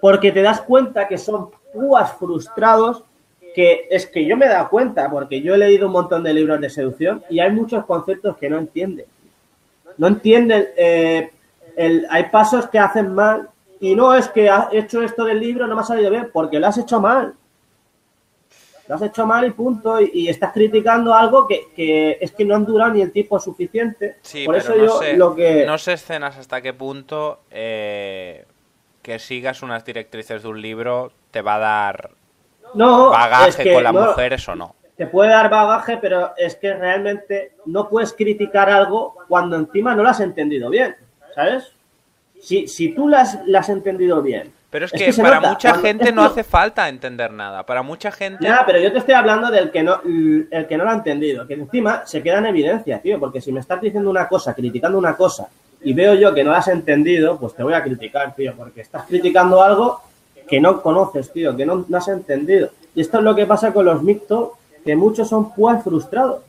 porque 0.00 0.30
te 0.30 0.42
das 0.42 0.60
cuenta 0.60 1.08
que 1.08 1.18
son 1.18 1.50
púas 1.72 2.12
frustrados 2.12 3.02
que 3.54 3.88
es 3.90 4.06
que 4.06 4.24
yo 4.24 4.36
me 4.36 4.46
he 4.46 4.48
dado 4.48 4.68
cuenta 4.68 5.10
porque 5.10 5.40
yo 5.40 5.54
he 5.54 5.58
leído 5.58 5.86
un 5.86 5.92
montón 5.92 6.22
de 6.22 6.32
libros 6.32 6.60
de 6.60 6.70
seducción 6.70 7.24
y 7.28 7.40
hay 7.40 7.50
muchos 7.50 7.84
conceptos 7.84 8.36
que 8.36 8.48
no 8.48 8.58
entienden. 8.58 9.06
No 9.96 10.06
entienden, 10.06 10.68
eh, 10.76 11.32
hay 12.08 12.24
pasos 12.30 12.68
que 12.68 12.78
hacen 12.78 13.12
mal 13.12 13.48
y 13.80 13.96
no 13.96 14.14
es 14.14 14.28
que 14.28 14.48
has 14.48 14.72
hecho 14.72 15.02
esto 15.02 15.24
del 15.24 15.40
libro, 15.40 15.66
no 15.66 15.74
me 15.74 15.80
ha 15.80 15.84
salido 15.84 16.10
bien, 16.10 16.30
porque 16.32 16.60
lo 16.60 16.68
has 16.68 16.78
hecho 16.78 17.00
mal 17.00 17.34
lo 18.88 18.94
has 18.94 19.02
hecho 19.02 19.26
mal 19.26 19.46
y 19.46 19.50
punto, 19.50 20.00
y, 20.00 20.28
estás 20.28 20.52
criticando 20.52 21.14
algo 21.14 21.46
que, 21.46 22.18
es 22.20 22.32
que 22.32 22.44
no 22.44 22.56
han 22.56 22.64
durado 22.64 22.94
ni 22.94 23.02
el 23.02 23.12
tiempo 23.12 23.38
suficiente. 23.38 24.16
Sí, 24.22 24.46
Por 24.46 24.56
eso 24.56 24.74
no 24.74 24.84
yo 24.84 24.98
sé, 24.98 25.16
lo 25.16 25.34
que... 25.34 25.66
No 25.66 25.76
sé 25.76 25.92
escenas 25.92 26.38
hasta 26.38 26.62
qué 26.62 26.72
punto 26.72 27.40
eh, 27.50 28.46
que 29.02 29.18
sigas 29.18 29.62
unas 29.62 29.84
directrices 29.84 30.42
de 30.42 30.48
un 30.48 30.62
libro 30.62 31.12
te 31.30 31.42
va 31.42 31.56
a 31.56 31.58
dar 31.58 32.10
no, 32.74 33.10
bagaje 33.10 33.74
con 33.74 33.84
las 33.84 33.92
mujeres 33.92 34.48
o 34.48 34.56
no. 34.56 34.74
Te 34.96 35.06
puede 35.06 35.30
dar 35.30 35.50
bagaje, 35.50 35.98
pero 35.98 36.32
es 36.36 36.56
que 36.56 36.74
realmente 36.74 37.52
no 37.66 37.88
puedes 37.90 38.14
criticar 38.14 38.70
algo 38.70 39.16
cuando 39.28 39.56
encima 39.56 39.94
no 39.94 40.02
lo 40.02 40.08
has 40.08 40.20
entendido 40.20 40.70
bien, 40.70 40.96
¿sabes? 41.34 41.72
Si, 42.40 42.66
si 42.66 42.94
tú 42.94 43.06
las 43.06 43.46
lo 43.46 43.58
has 43.58 43.68
entendido 43.68 44.22
bien 44.22 44.52
pero 44.70 44.84
es, 44.84 44.92
que, 44.92 45.12
para 45.14 45.40
mucha 45.40 45.74
gente 45.74 46.12
no 46.12 46.22
hace 46.24 46.44
falta 46.44 46.90
entender 46.90 47.32
nada. 47.32 47.64
Para 47.64 47.82
mucha 47.82 48.12
gente. 48.12 48.44
Ya, 48.44 48.64
pero 48.66 48.78
yo 48.78 48.92
te 48.92 48.98
estoy 48.98 49.14
hablando 49.14 49.50
del 49.50 49.70
que 49.70 49.82
no, 49.82 50.02
el 50.04 50.66
que 50.68 50.76
no 50.76 50.84
lo 50.84 50.90
ha 50.90 50.94
entendido. 50.94 51.46
Que 51.46 51.54
encima 51.54 52.06
se 52.06 52.22
queda 52.22 52.38
en 52.38 52.46
evidencia, 52.46 53.00
tío. 53.00 53.18
Porque 53.18 53.40
si 53.40 53.50
me 53.50 53.60
estás 53.60 53.80
diciendo 53.80 54.10
una 54.10 54.28
cosa, 54.28 54.54
criticando 54.54 54.98
una 54.98 55.16
cosa, 55.16 55.48
y 55.80 55.94
veo 55.94 56.14
yo 56.14 56.34
que 56.34 56.44
no 56.44 56.50
la 56.50 56.58
has 56.58 56.68
entendido, 56.68 57.38
pues 57.38 57.54
te 57.54 57.62
voy 57.62 57.72
a 57.72 57.82
criticar, 57.82 58.34
tío. 58.34 58.52
Porque 58.54 58.82
estás 58.82 59.04
criticando 59.06 59.62
algo 59.62 60.02
que 60.46 60.60
no 60.60 60.82
conoces, 60.82 61.32
tío. 61.32 61.56
Que 61.56 61.64
no, 61.64 61.86
has 61.94 62.08
entendido. 62.08 62.70
Y 62.94 63.00
esto 63.00 63.18
es 63.18 63.24
lo 63.24 63.34
que 63.34 63.46
pasa 63.46 63.72
con 63.72 63.86
los 63.86 64.02
mixtos, 64.02 64.50
que 64.84 64.94
muchos 64.94 65.30
son 65.30 65.54
pues 65.54 65.82
frustrados. 65.82 66.42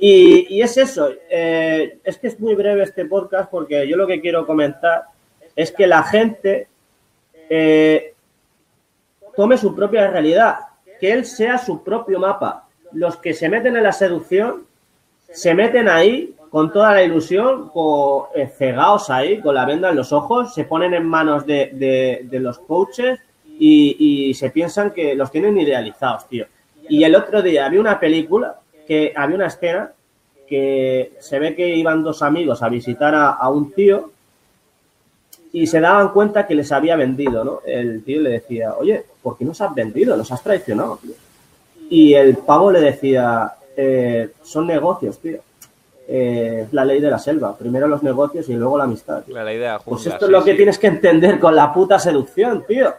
Y, 0.00 0.60
es 0.60 0.76
eso. 0.76 1.08
Eh, 1.28 1.98
es 2.04 2.16
que 2.18 2.28
es 2.28 2.38
muy 2.38 2.54
breve 2.54 2.84
este 2.84 3.06
podcast 3.06 3.50
porque 3.50 3.88
yo 3.88 3.96
lo 3.96 4.06
que 4.06 4.20
quiero 4.20 4.46
comentar 4.46 5.06
es 5.56 5.72
que 5.72 5.88
la 5.88 6.04
gente 6.04 6.68
eh, 7.48 8.14
tome 9.36 9.56
su 9.56 9.74
propia 9.74 10.08
realidad, 10.08 10.56
que 11.00 11.12
él 11.12 11.24
sea 11.24 11.58
su 11.58 11.82
propio 11.82 12.18
mapa. 12.18 12.68
Los 12.92 13.16
que 13.16 13.34
se 13.34 13.48
meten 13.48 13.76
en 13.76 13.82
la 13.82 13.92
seducción 13.92 14.64
se 15.30 15.54
meten 15.54 15.88
ahí 15.88 16.34
con 16.50 16.72
toda 16.72 16.94
la 16.94 17.02
ilusión, 17.02 17.68
con, 17.70 18.26
eh, 18.34 18.46
cegados 18.46 19.10
ahí, 19.10 19.40
con 19.40 19.56
la 19.56 19.64
venda 19.64 19.90
en 19.90 19.96
los 19.96 20.12
ojos, 20.12 20.54
se 20.54 20.64
ponen 20.64 20.94
en 20.94 21.04
manos 21.04 21.44
de, 21.44 22.28
los 22.30 22.60
coaches 22.60 23.18
y, 23.58 24.32
se 24.34 24.50
piensan 24.50 24.92
que 24.92 25.16
los 25.16 25.32
tienen 25.32 25.58
idealizados, 25.58 26.28
tío. 26.28 26.46
Y 26.88 27.02
el 27.02 27.16
otro 27.16 27.42
día 27.42 27.66
había 27.66 27.80
una 27.80 27.98
película, 27.98 28.60
que 28.86 29.12
había 29.16 29.36
una 29.36 29.46
escena 29.46 29.92
que 30.46 31.14
se 31.18 31.38
ve 31.38 31.56
que 31.56 31.74
iban 31.74 32.04
dos 32.04 32.22
amigos 32.22 32.62
a 32.62 32.68
visitar 32.68 33.14
a 33.14 33.48
un 33.48 33.72
tío 33.72 34.12
y 35.54 35.68
se 35.68 35.78
daban 35.78 36.08
cuenta 36.08 36.48
que 36.48 36.54
les 36.56 36.72
había 36.72 36.96
vendido, 36.96 37.44
¿no? 37.44 37.60
El 37.64 38.02
tío 38.02 38.20
le 38.20 38.30
decía, 38.30 38.74
oye, 38.76 39.04
¿por 39.22 39.38
qué 39.38 39.44
nos 39.44 39.60
has 39.60 39.72
vendido? 39.72 40.16
Nos 40.16 40.32
has 40.32 40.42
traicionado, 40.42 40.98
tío. 41.00 41.12
Y 41.88 42.12
el 42.12 42.38
pavo 42.38 42.72
le 42.72 42.80
decía, 42.80 43.52
eh, 43.76 44.30
son 44.42 44.66
negocios, 44.66 45.16
tío. 45.20 45.38
eh, 46.08 46.66
la 46.72 46.84
ley 46.84 47.00
de 47.00 47.08
la 47.08 47.20
selva. 47.20 47.56
Primero 47.56 47.86
los 47.86 48.02
negocios 48.02 48.48
y 48.48 48.54
luego 48.54 48.76
la 48.76 48.84
amistad. 48.84 49.22
La 49.28 49.44
ley 49.44 49.58
de 49.58 49.66
la 49.66 49.78
Pues 49.78 50.04
esto 50.06 50.24
es 50.24 50.30
lo 50.32 50.42
que 50.42 50.54
tienes 50.54 50.76
que 50.76 50.88
entender 50.88 51.38
con 51.38 51.54
la 51.54 51.72
puta 51.72 52.00
seducción, 52.00 52.64
tío. 52.66 52.92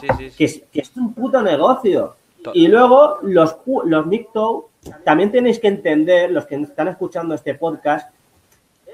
Que, 0.00 0.32
que, 0.36 0.80
es 0.80 0.96
un 0.96 1.14
puto 1.14 1.40
negocio. 1.40 2.16
Y 2.54 2.66
luego 2.66 3.18
los, 3.22 3.54
los 3.84 4.06
MGTOW, 4.06 4.66
también 5.04 5.30
tenéis 5.30 5.60
que 5.60 5.68
entender, 5.68 6.32
los 6.32 6.44
que 6.46 6.56
están 6.56 6.88
escuchando 6.88 7.36
este 7.36 7.54
podcast, 7.54 8.12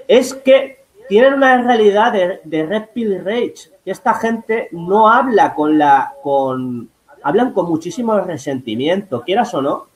es 0.07 0.35
que 0.35 0.86
tienen 1.09 1.35
una 1.35 1.61
realidad 1.63 2.13
de, 2.13 2.41
de 2.45 2.67
Red 2.67 2.85
Pill 2.95 3.25
Rage. 3.25 3.71
Que 3.85 3.91
esta 3.91 4.15
gente 4.15 4.69
no 4.73 5.09
habla 5.09 5.55
con 5.55 5.79
la. 5.79 6.15
con 6.23 6.89
Hablan 7.23 7.53
con 7.53 7.69
muchísimo 7.69 8.17
resentimiento, 8.21 9.23
quieras 9.23 9.53
o 9.55 9.61
no, 9.61 9.87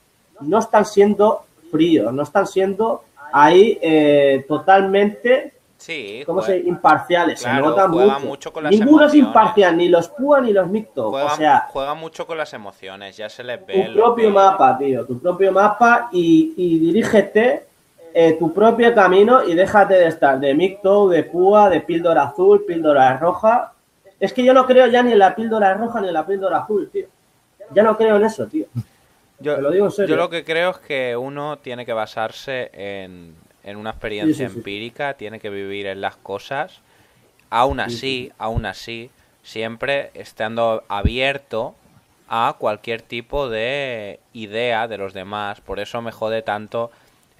no 0.40 0.58
están 0.58 0.84
siendo 0.84 1.44
fríos, 1.70 2.12
no 2.12 2.24
están 2.24 2.44
siendo 2.44 3.04
ahí 3.32 3.78
eh, 3.80 4.44
totalmente 4.48 5.52
Sí, 5.80 6.22
¿cómo 6.26 6.42
se 6.42 6.58
imparciales? 6.58 7.40
se 7.40 7.50
nota 7.54 7.88
mucho. 7.88 8.52
con 8.52 8.64
las 8.64 8.70
Ninguno 8.70 9.06
es 9.06 9.14
imparcial, 9.14 9.78
ni 9.78 9.88
los 9.88 10.08
PUA 10.08 10.42
ni 10.42 10.52
los 10.52 10.68
MICTO. 10.68 11.08
o 11.08 11.30
sea, 11.30 11.68
juega 11.70 11.94
mucho 11.94 12.26
con 12.26 12.36
las 12.36 12.52
emociones, 12.52 13.16
ya 13.16 13.30
se 13.30 13.42
les 13.42 13.64
ve. 13.64 13.86
Tu 13.86 13.94
propio 13.94 14.30
mapa, 14.30 14.76
tío, 14.76 15.06
tu 15.06 15.18
propio 15.18 15.52
mapa 15.52 16.10
y, 16.12 16.52
y 16.56 16.78
dirígete 16.80 17.66
eh, 18.14 18.36
tu 18.38 18.52
propio 18.52 18.94
camino 18.94 19.44
y 19.44 19.54
déjate 19.54 19.94
de 19.94 20.06
estar 20.06 20.38
de 20.40 20.54
MICTO, 20.54 21.08
de 21.08 21.24
PUA, 21.24 21.70
de 21.70 21.80
píldora 21.80 22.22
azul, 22.24 22.64
píldora 22.66 23.16
roja. 23.18 23.72
Es 24.18 24.32
que 24.32 24.44
yo 24.44 24.52
no 24.52 24.66
creo 24.66 24.86
ya 24.86 25.02
ni 25.02 25.12
en 25.12 25.18
la 25.18 25.34
píldora 25.34 25.74
roja 25.74 26.00
ni 26.00 26.08
en 26.08 26.14
la 26.14 26.26
píldora 26.26 26.58
azul, 26.58 26.90
tío. 26.90 27.06
Ya 27.72 27.82
no 27.82 27.96
creo 27.96 28.16
en 28.16 28.24
eso, 28.24 28.46
tío. 28.46 28.66
Yo, 29.38 29.60
lo 29.60 29.70
digo 29.70 29.86
en 29.86 29.92
serio. 29.92 30.16
Yo 30.16 30.20
lo 30.20 30.28
que 30.28 30.44
creo 30.44 30.70
es 30.70 30.78
que 30.78 31.16
uno 31.16 31.58
tiene 31.58 31.86
que 31.86 31.92
basarse 31.92 32.70
en 32.74 33.34
en 33.62 33.76
una 33.76 33.90
experiencia 33.90 34.46
empírica, 34.46 35.14
tiene 35.14 35.40
que 35.40 35.50
vivir 35.50 35.86
en 35.86 36.00
las 36.00 36.16
cosas. 36.16 36.80
Aún 37.50 37.80
así, 37.80 38.32
aún 38.38 38.64
así, 38.64 39.10
siempre 39.42 40.10
estando 40.14 40.84
abierto 40.88 41.74
a 42.28 42.56
cualquier 42.58 43.02
tipo 43.02 43.48
de 43.48 44.20
idea 44.32 44.86
de 44.88 44.98
los 44.98 45.12
demás. 45.12 45.60
Por 45.60 45.80
eso 45.80 46.00
me 46.00 46.12
jode 46.12 46.42
tanto 46.42 46.90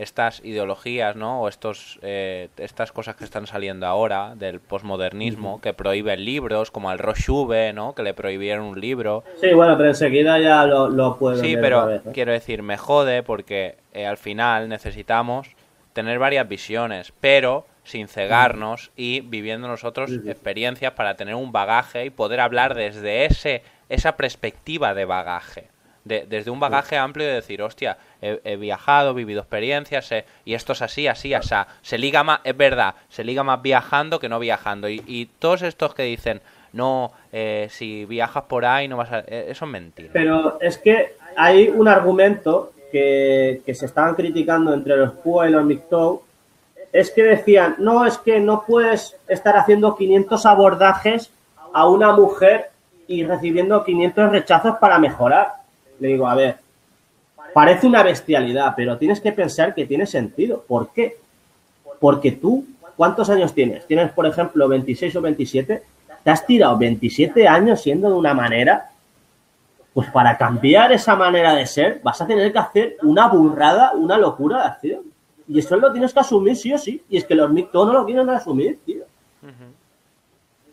estas 0.00 0.40
ideologías, 0.44 1.14
¿no? 1.14 1.42
O 1.42 1.48
estos, 1.48 1.98
eh, 2.02 2.48
estas 2.56 2.90
cosas 2.90 3.16
que 3.16 3.24
están 3.24 3.46
saliendo 3.46 3.86
ahora 3.86 4.34
del 4.34 4.60
posmodernismo, 4.60 5.60
que 5.60 5.74
prohíben 5.74 6.24
libros, 6.24 6.70
como 6.70 6.88
al 6.88 6.98
Rochube, 6.98 7.72
¿no? 7.72 7.94
Que 7.94 8.02
le 8.02 8.14
prohibieron 8.14 8.64
un 8.64 8.80
libro. 8.80 9.24
Sí, 9.40 9.52
bueno, 9.52 9.76
pero 9.76 9.90
enseguida 9.90 10.38
ya 10.38 10.64
lo, 10.64 10.88
lo 10.88 11.18
puedo 11.18 11.36
Sí, 11.36 11.56
pero 11.60 12.00
quiero 12.14 12.32
decir, 12.32 12.62
me 12.62 12.78
jode 12.78 13.22
porque 13.22 13.76
eh, 13.92 14.06
al 14.06 14.16
final 14.16 14.68
necesitamos 14.68 15.48
tener 15.92 16.18
varias 16.18 16.48
visiones, 16.48 17.12
pero 17.20 17.66
sin 17.84 18.08
cegarnos 18.08 18.92
y 18.96 19.20
viviendo 19.20 19.68
nosotros 19.68 20.10
experiencias 20.26 20.92
para 20.92 21.16
tener 21.16 21.34
un 21.34 21.52
bagaje 21.52 22.04
y 22.04 22.10
poder 22.10 22.40
hablar 22.40 22.74
desde 22.74 23.24
ese 23.24 23.62
esa 23.88 24.16
perspectiva 24.16 24.94
de 24.94 25.04
bagaje. 25.04 25.68
De, 26.04 26.24
desde 26.26 26.50
un 26.50 26.60
bagaje 26.60 26.96
amplio 26.96 27.26
de 27.26 27.34
decir, 27.34 27.60
hostia, 27.60 27.98
he, 28.22 28.56
viajado, 28.56 29.14
vivido 29.14 29.40
experiencias, 29.40 30.12
y 30.44 30.54
esto 30.54 30.72
es 30.72 30.82
así, 30.82 31.06
así, 31.06 31.34
así. 31.34 31.54
Se 31.82 31.98
liga 31.98 32.22
más, 32.22 32.40
es 32.44 32.56
verdad, 32.56 32.94
se 33.08 33.24
liga 33.24 33.42
más 33.42 33.62
viajando 33.62 34.18
que 34.20 34.28
no 34.28 34.38
viajando. 34.38 34.88
Y, 34.88 35.28
todos 35.38 35.62
estos 35.62 35.94
que 35.94 36.02
dicen, 36.02 36.40
no, 36.72 37.12
eh, 37.32 37.68
si 37.70 38.04
viajas 38.04 38.44
por 38.44 38.64
ahí 38.64 38.88
no 38.88 38.96
vas 38.96 39.10
a... 39.10 39.18
Eh, 39.20 39.46
eso 39.48 39.64
es 39.64 39.70
mentira. 39.70 40.10
Pero 40.12 40.60
es 40.60 40.78
que 40.78 41.14
hay 41.36 41.68
un 41.68 41.88
argumento 41.88 42.72
que, 42.90 43.62
se 43.72 43.86
estaban 43.86 44.14
criticando 44.14 44.74
entre 44.74 44.96
los 44.96 45.12
PUA 45.12 45.48
y 45.48 45.52
los 45.52 45.64
MGTOW 45.64 46.22
es 46.92 47.10
que 47.10 47.22
decían, 47.22 47.76
no, 47.78 48.04
es 48.04 48.18
que 48.18 48.40
no 48.40 48.64
puedes 48.66 49.16
estar 49.28 49.56
haciendo 49.56 49.96
500 49.96 50.44
abordajes 50.44 51.30
a 51.72 51.88
una 51.88 52.12
mujer 52.12 52.70
y 53.06 53.24
recibiendo 53.24 53.84
500 53.84 54.30
rechazos 54.30 54.76
para 54.78 54.98
mejorar. 54.98 55.54
Le 56.00 56.08
digo, 56.08 56.26
a 56.26 56.34
ver, 56.34 56.56
parece 57.52 57.86
una 57.86 58.02
bestialidad, 58.02 58.74
pero 58.76 58.98
tienes 58.98 59.20
que 59.20 59.32
pensar 59.32 59.74
que 59.74 59.86
tiene 59.86 60.06
sentido. 60.06 60.64
¿Por 60.66 60.90
qué? 60.92 61.16
Porque 61.98 62.32
tú, 62.32 62.64
¿cuántos 62.96 63.28
años 63.30 63.52
tienes? 63.52 63.86
Tienes, 63.86 64.12
por 64.12 64.26
ejemplo, 64.26 64.68
26 64.68 65.16
o 65.16 65.20
27. 65.20 65.82
Te 66.22 66.30
has 66.30 66.46
tirado 66.46 66.76
27 66.76 67.48
años 67.48 67.80
siendo 67.80 68.08
de 68.08 68.14
una 68.14 68.34
manera 68.34 68.90
pues 69.92 70.08
para 70.10 70.38
cambiar 70.38 70.92
esa 70.92 71.16
manera 71.16 71.54
de 71.54 71.66
ser 71.66 72.00
vas 72.02 72.20
a 72.20 72.26
tener 72.26 72.52
que 72.52 72.58
hacer 72.58 72.96
una 73.02 73.28
burrada, 73.28 73.92
una 73.94 74.16
locura 74.16 74.58
de 74.58 74.64
acción. 74.64 75.00
Y 75.48 75.58
eso 75.58 75.76
lo 75.76 75.90
tienes 75.90 76.14
que 76.14 76.20
asumir 76.20 76.56
sí 76.56 76.72
o 76.72 76.78
sí. 76.78 77.02
Y 77.08 77.16
es 77.16 77.24
que 77.24 77.34
los 77.34 77.50
mictos 77.50 77.86
no 77.86 77.92
lo 77.92 78.06
quieren 78.06 78.28
asumir, 78.30 78.78
tío. 78.84 79.04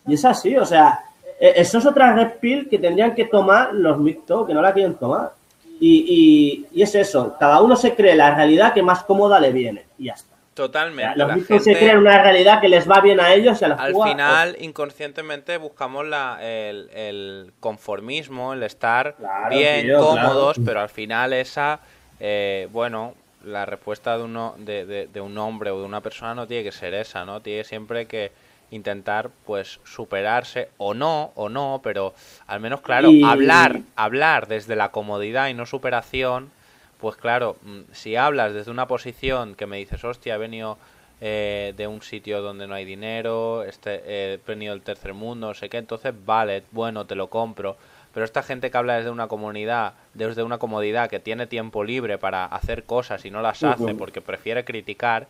Y 0.05 0.13
es 0.13 0.23
así, 0.23 0.55
o 0.55 0.65
sea, 0.65 1.03
e-, 1.39 1.53
eso 1.57 1.79
es 1.79 1.85
otra 1.85 2.13
red 2.13 2.33
pill 2.39 2.69
que 2.69 2.77
tendrían 2.77 3.15
que 3.15 3.25
tomar 3.25 3.73
los 3.73 3.97
mictos, 3.97 4.45
que 4.45 4.53
no 4.53 4.61
la 4.61 4.73
quieren 4.73 4.95
tomar. 4.95 5.33
Y, 5.79 6.65
y, 6.71 6.81
es 6.81 6.95
eso, 6.95 7.35
cada 7.39 7.61
uno 7.61 7.75
se 7.75 7.95
cree 7.95 8.15
la 8.15 8.35
realidad 8.35 8.73
que 8.73 8.81
más 8.81 9.03
cómoda 9.03 9.39
le 9.39 9.51
viene. 9.51 9.85
Y 9.97 10.05
ya 10.05 10.13
está. 10.13 10.35
Totalmente. 10.53 11.19
los 11.19 11.49
la 11.49 11.59
se 11.59 11.77
creen 11.77 11.97
una 11.97 12.19
realidad 12.19 12.59
que 12.59 12.67
les 12.67 12.89
va 12.89 12.99
bien 12.99 13.19
a 13.19 13.31
ellos 13.31 13.61
y 13.61 13.65
a 13.65 13.67
Al 13.75 13.93
final, 13.93 14.57
inconscientemente, 14.59 15.55
buscamos 15.57 16.07
la, 16.07 16.39
el, 16.41 17.53
conformismo, 17.59 18.53
el 18.53 18.63
estar 18.63 19.15
bien, 19.51 19.93
cómodos, 19.93 20.57
pero 20.65 20.81
al 20.81 20.89
final 20.89 21.33
esa, 21.33 21.79
eh, 22.19 22.67
bueno, 22.71 23.13
la 23.43 23.67
respuesta 23.67 24.17
de, 24.17 24.23
uno, 24.23 24.55
de, 24.57 25.07
de, 25.07 25.21
un 25.21 25.37
hombre 25.37 25.69
o 25.69 25.79
de 25.79 25.85
una 25.85 26.01
persona 26.01 26.33
no 26.33 26.47
tiene 26.47 26.63
que 26.63 26.71
ser 26.71 26.95
esa, 26.95 27.23
¿no? 27.23 27.39
Tiene 27.39 27.63
siempre 27.63 28.07
que 28.07 28.31
intentar 28.71 29.29
pues 29.45 29.79
superarse 29.85 30.69
o 30.77 30.93
no 30.93 31.31
o 31.35 31.47
no 31.47 31.79
pero 31.83 32.13
al 32.47 32.59
menos 32.59 32.81
claro 32.81 33.09
hablar 33.25 33.79
hablar 33.95 34.47
desde 34.47 34.75
la 34.75 34.91
comodidad 34.91 35.47
y 35.47 35.53
no 35.53 35.65
superación 35.65 36.51
pues 36.99 37.15
claro, 37.15 37.57
mm, 37.61 37.91
si 37.91 38.15
hablas 38.15 38.53
desde 38.53 38.71
una 38.71 38.87
posición 38.87 39.55
que 39.55 39.67
me 39.67 39.77
dices, 39.77 40.03
hostia, 40.03 40.35
he 40.35 40.37
venido 40.37 40.77
eh, 41.21 41.73
de 41.77 41.87
un 41.87 42.01
sitio 42.01 42.41
donde 42.41 42.67
no 42.67 42.75
hay 42.75 42.85
dinero, 42.85 43.63
este, 43.63 44.01
he 44.05 44.39
venido 44.45 44.73
del 44.73 44.83
tercer 44.83 45.13
mundo, 45.13 45.47
no 45.47 45.53
sé 45.53 45.69
qué, 45.69 45.77
entonces 45.77 46.13
vale, 46.25 46.63
bueno, 46.71 47.05
te 47.05 47.15
lo 47.15 47.29
compro. 47.29 47.77
Pero 48.13 48.25
esta 48.25 48.41
gente 48.41 48.71
que 48.71 48.77
habla 48.77 48.95
desde 48.95 49.11
una 49.11 49.27
comunidad, 49.27 49.93
desde 50.15 50.41
una 50.41 50.57
comodidad, 50.57 51.07
que 51.07 51.19
tiene 51.19 51.45
tiempo 51.45 51.83
libre 51.83 52.17
para 52.17 52.45
hacer 52.45 52.83
cosas 52.83 53.23
y 53.25 53.31
no 53.31 53.41
las 53.43 53.63
hace 53.63 53.93
porque 53.93 54.21
prefiere 54.21 54.65
criticar, 54.65 55.27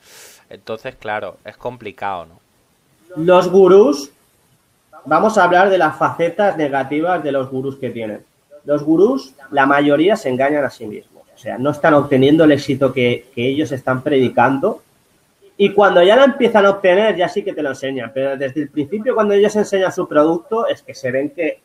entonces, 0.50 0.96
claro, 0.96 1.38
es 1.44 1.58
complicado, 1.58 2.28
¿no? 2.28 2.47
Los 3.16 3.50
gurús, 3.50 4.12
vamos 5.06 5.38
a 5.38 5.44
hablar 5.44 5.70
de 5.70 5.78
las 5.78 5.98
facetas 5.98 6.58
negativas 6.58 7.24
de 7.24 7.32
los 7.32 7.50
gurús 7.50 7.78
que 7.78 7.90
tienen. 7.90 8.24
Los 8.66 8.84
gurús, 8.84 9.34
la 9.52 9.66
mayoría 9.66 10.16
se 10.18 10.30
engañan 10.30 10.66
a 10.66 10.70
sí 10.70 10.86
mismos. 10.86 11.24
O 11.34 11.38
sea, 11.38 11.58
no 11.58 11.70
están 11.70 11.94
obteniendo 11.94 12.44
el 12.44 12.52
éxito 12.52 12.92
que, 12.92 13.28
ellos 13.36 13.72
están 13.72 14.02
predicando. 14.02 14.82
Y 15.56 15.72
cuando 15.72 16.04
ya 16.04 16.16
lo 16.16 16.24
empiezan 16.24 16.66
a 16.66 16.72
obtener, 16.72 17.16
ya 17.16 17.30
sí 17.30 17.44
que 17.44 17.54
te 17.54 17.62
lo 17.62 17.70
enseñan. 17.70 18.12
Pero 18.14 18.36
desde 18.36 18.64
el 18.64 18.70
principio, 18.70 19.16
cuando 19.16 19.34
ellos 19.36 19.56
enseñan 19.56 19.92
su 19.92 20.08
producto, 20.08 20.68
es 20.68 20.82
que 20.82 20.94
se 20.94 21.12
ven 21.12 21.30
que. 21.30 21.62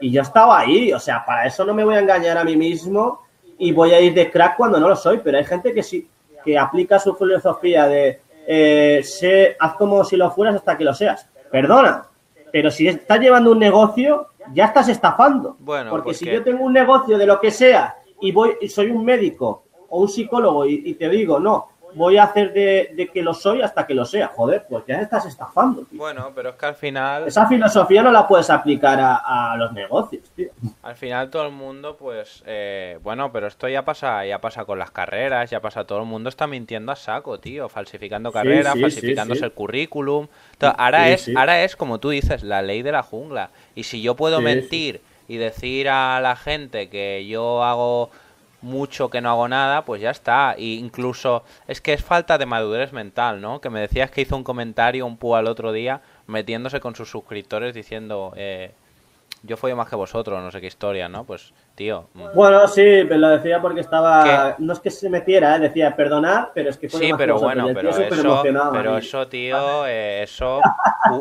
Y 0.00 0.10
yo 0.12 0.22
estaba 0.22 0.60
ahí. 0.60 0.92
O 0.92 1.00
sea, 1.00 1.24
para 1.24 1.46
eso 1.46 1.64
no 1.64 1.74
me 1.74 1.82
voy 1.82 1.94
a 1.94 2.00
engañar 2.00 2.38
a 2.38 2.44
mí 2.44 2.56
mismo 2.56 3.22
y 3.58 3.72
voy 3.72 3.92
a 3.92 4.00
ir 4.00 4.14
de 4.14 4.30
crack 4.30 4.56
cuando 4.56 4.78
no 4.78 4.88
lo 4.88 4.96
soy. 4.96 5.20
Pero 5.24 5.38
hay 5.38 5.44
gente 5.44 5.72
que 5.72 5.82
sí, 5.82 6.06
que 6.44 6.58
aplica 6.58 6.98
su 6.98 7.14
filosofía 7.14 7.88
de 7.88 8.20
eh, 8.46 9.00
sé, 9.04 9.56
haz 9.58 9.74
como 9.74 10.04
si 10.04 10.16
lo 10.16 10.30
fueras 10.30 10.56
hasta 10.56 10.76
que 10.76 10.84
lo 10.84 10.94
seas. 10.94 11.28
Perdona, 11.50 12.08
pero 12.52 12.70
si 12.70 12.88
estás 12.88 13.20
llevando 13.20 13.52
un 13.52 13.58
negocio, 13.58 14.28
ya 14.52 14.66
estás 14.66 14.88
estafando. 14.88 15.56
Bueno, 15.58 15.90
porque 15.90 16.14
si 16.14 16.26
yo 16.26 16.42
tengo 16.42 16.64
un 16.64 16.72
negocio 16.72 17.18
de 17.18 17.26
lo 17.26 17.40
que 17.40 17.50
sea 17.50 17.96
y 18.20 18.32
voy 18.32 18.56
y 18.60 18.68
soy 18.68 18.90
un 18.90 19.04
médico 19.04 19.64
o 19.88 20.00
un 20.00 20.08
psicólogo 20.08 20.66
y, 20.66 20.94
te 20.94 21.08
digo, 21.08 21.38
no, 21.38 21.68
voy 21.94 22.16
a 22.16 22.24
hacer 22.24 22.52
de, 22.52 23.10
que 23.12 23.22
lo 23.22 23.34
soy 23.34 23.62
hasta 23.62 23.86
que 23.86 23.94
lo 23.94 24.04
sea. 24.04 24.28
Joder, 24.28 24.66
pues 24.68 24.84
ya 24.86 25.00
estás 25.00 25.26
estafando. 25.26 25.86
Bueno, 25.92 26.32
pero 26.34 26.50
es 26.50 26.56
que 26.56 26.66
al 26.66 26.74
final... 26.74 27.26
Esa 27.26 27.46
filosofía 27.46 28.02
no 28.02 28.10
la 28.10 28.26
puedes 28.26 28.50
aplicar 28.50 28.98
a, 29.00 29.54
los 29.56 29.72
negocios, 29.72 30.30
tío. 30.34 30.50
Al 30.82 30.96
final 30.96 31.30
todo 31.30 31.46
el 31.46 31.52
mundo, 31.52 31.96
pues, 31.96 32.42
eh, 32.46 32.98
bueno, 33.02 33.32
pero 33.32 33.46
esto 33.46 33.68
ya 33.68 33.84
pasa, 33.84 34.24
ya 34.26 34.40
pasa 34.40 34.64
con 34.64 34.78
las 34.78 34.90
carreras, 34.90 35.50
ya 35.50 35.60
pasa, 35.60 35.84
todo 35.84 36.00
el 36.00 36.06
mundo 36.06 36.28
está 36.28 36.46
mintiendo 36.46 36.92
a 36.92 36.96
saco, 36.96 37.38
tío, 37.38 37.68
falsificando 37.68 38.32
carreras, 38.32 38.78
falsificándose 38.80 39.44
el 39.44 39.52
currículum. 39.52 40.28
ahora 40.60 41.08
es, 41.10 41.30
ahora 41.36 41.62
es 41.62 41.76
como 41.76 41.98
tú 41.98 42.10
dices, 42.10 42.42
la 42.42 42.62
ley 42.62 42.82
de 42.82 42.92
la 42.92 43.02
jungla. 43.02 43.50
Y 43.74 43.84
si 43.84 44.02
yo 44.02 44.14
puedo 44.16 44.40
mentir 44.40 45.00
y 45.28 45.36
decir 45.36 45.88
a 45.88 46.20
la 46.20 46.36
gente 46.36 46.88
que 46.88 47.26
yo 47.26 47.62
hago 47.62 48.10
mucho 48.64 49.10
que 49.10 49.20
no 49.20 49.30
hago 49.30 49.46
nada, 49.46 49.84
pues 49.84 50.00
ya 50.02 50.10
está. 50.10 50.56
Y 50.58 50.78
incluso 50.78 51.44
es 51.68 51.80
que 51.80 51.92
es 51.92 52.02
falta 52.02 52.38
de 52.38 52.46
madurez 52.46 52.92
mental, 52.92 53.40
¿no? 53.40 53.60
Que 53.60 53.70
me 53.70 53.80
decías 53.80 54.10
que 54.10 54.22
hizo 54.22 54.36
un 54.36 54.44
comentario 54.44 55.06
un 55.06 55.16
púa 55.18 55.40
el 55.40 55.46
otro 55.46 55.72
día 55.72 56.02
metiéndose 56.26 56.80
con 56.80 56.96
sus 56.96 57.10
suscriptores 57.10 57.74
diciendo, 57.74 58.32
eh, 58.36 58.72
yo 59.42 59.58
follo 59.58 59.76
más 59.76 59.88
que 59.88 59.96
vosotros, 59.96 60.42
no 60.42 60.50
sé 60.50 60.60
qué 60.60 60.68
historia, 60.68 61.08
¿no? 61.08 61.24
Pues, 61.24 61.52
tío. 61.74 62.08
Mm. 62.14 62.24
Bueno, 62.34 62.66
sí, 62.66 63.04
pero 63.06 63.18
lo 63.18 63.28
decía 63.28 63.60
porque 63.60 63.80
estaba. 63.80 64.56
No 64.58 64.72
es 64.72 64.80
que 64.80 64.90
se 64.90 65.10
metiera, 65.10 65.56
¿eh? 65.56 65.60
decía 65.60 65.94
perdonar, 65.94 66.52
pero 66.54 66.70
es 66.70 66.78
que 66.78 66.88
Sí, 66.88 67.10
pero 67.16 67.38
bueno, 67.38 67.68
pero 67.74 67.90
eso, 67.90 68.02
pero 68.72 68.96
eso, 68.96 69.28
tío, 69.28 69.86
eh, 69.86 70.22
eso. 70.22 70.60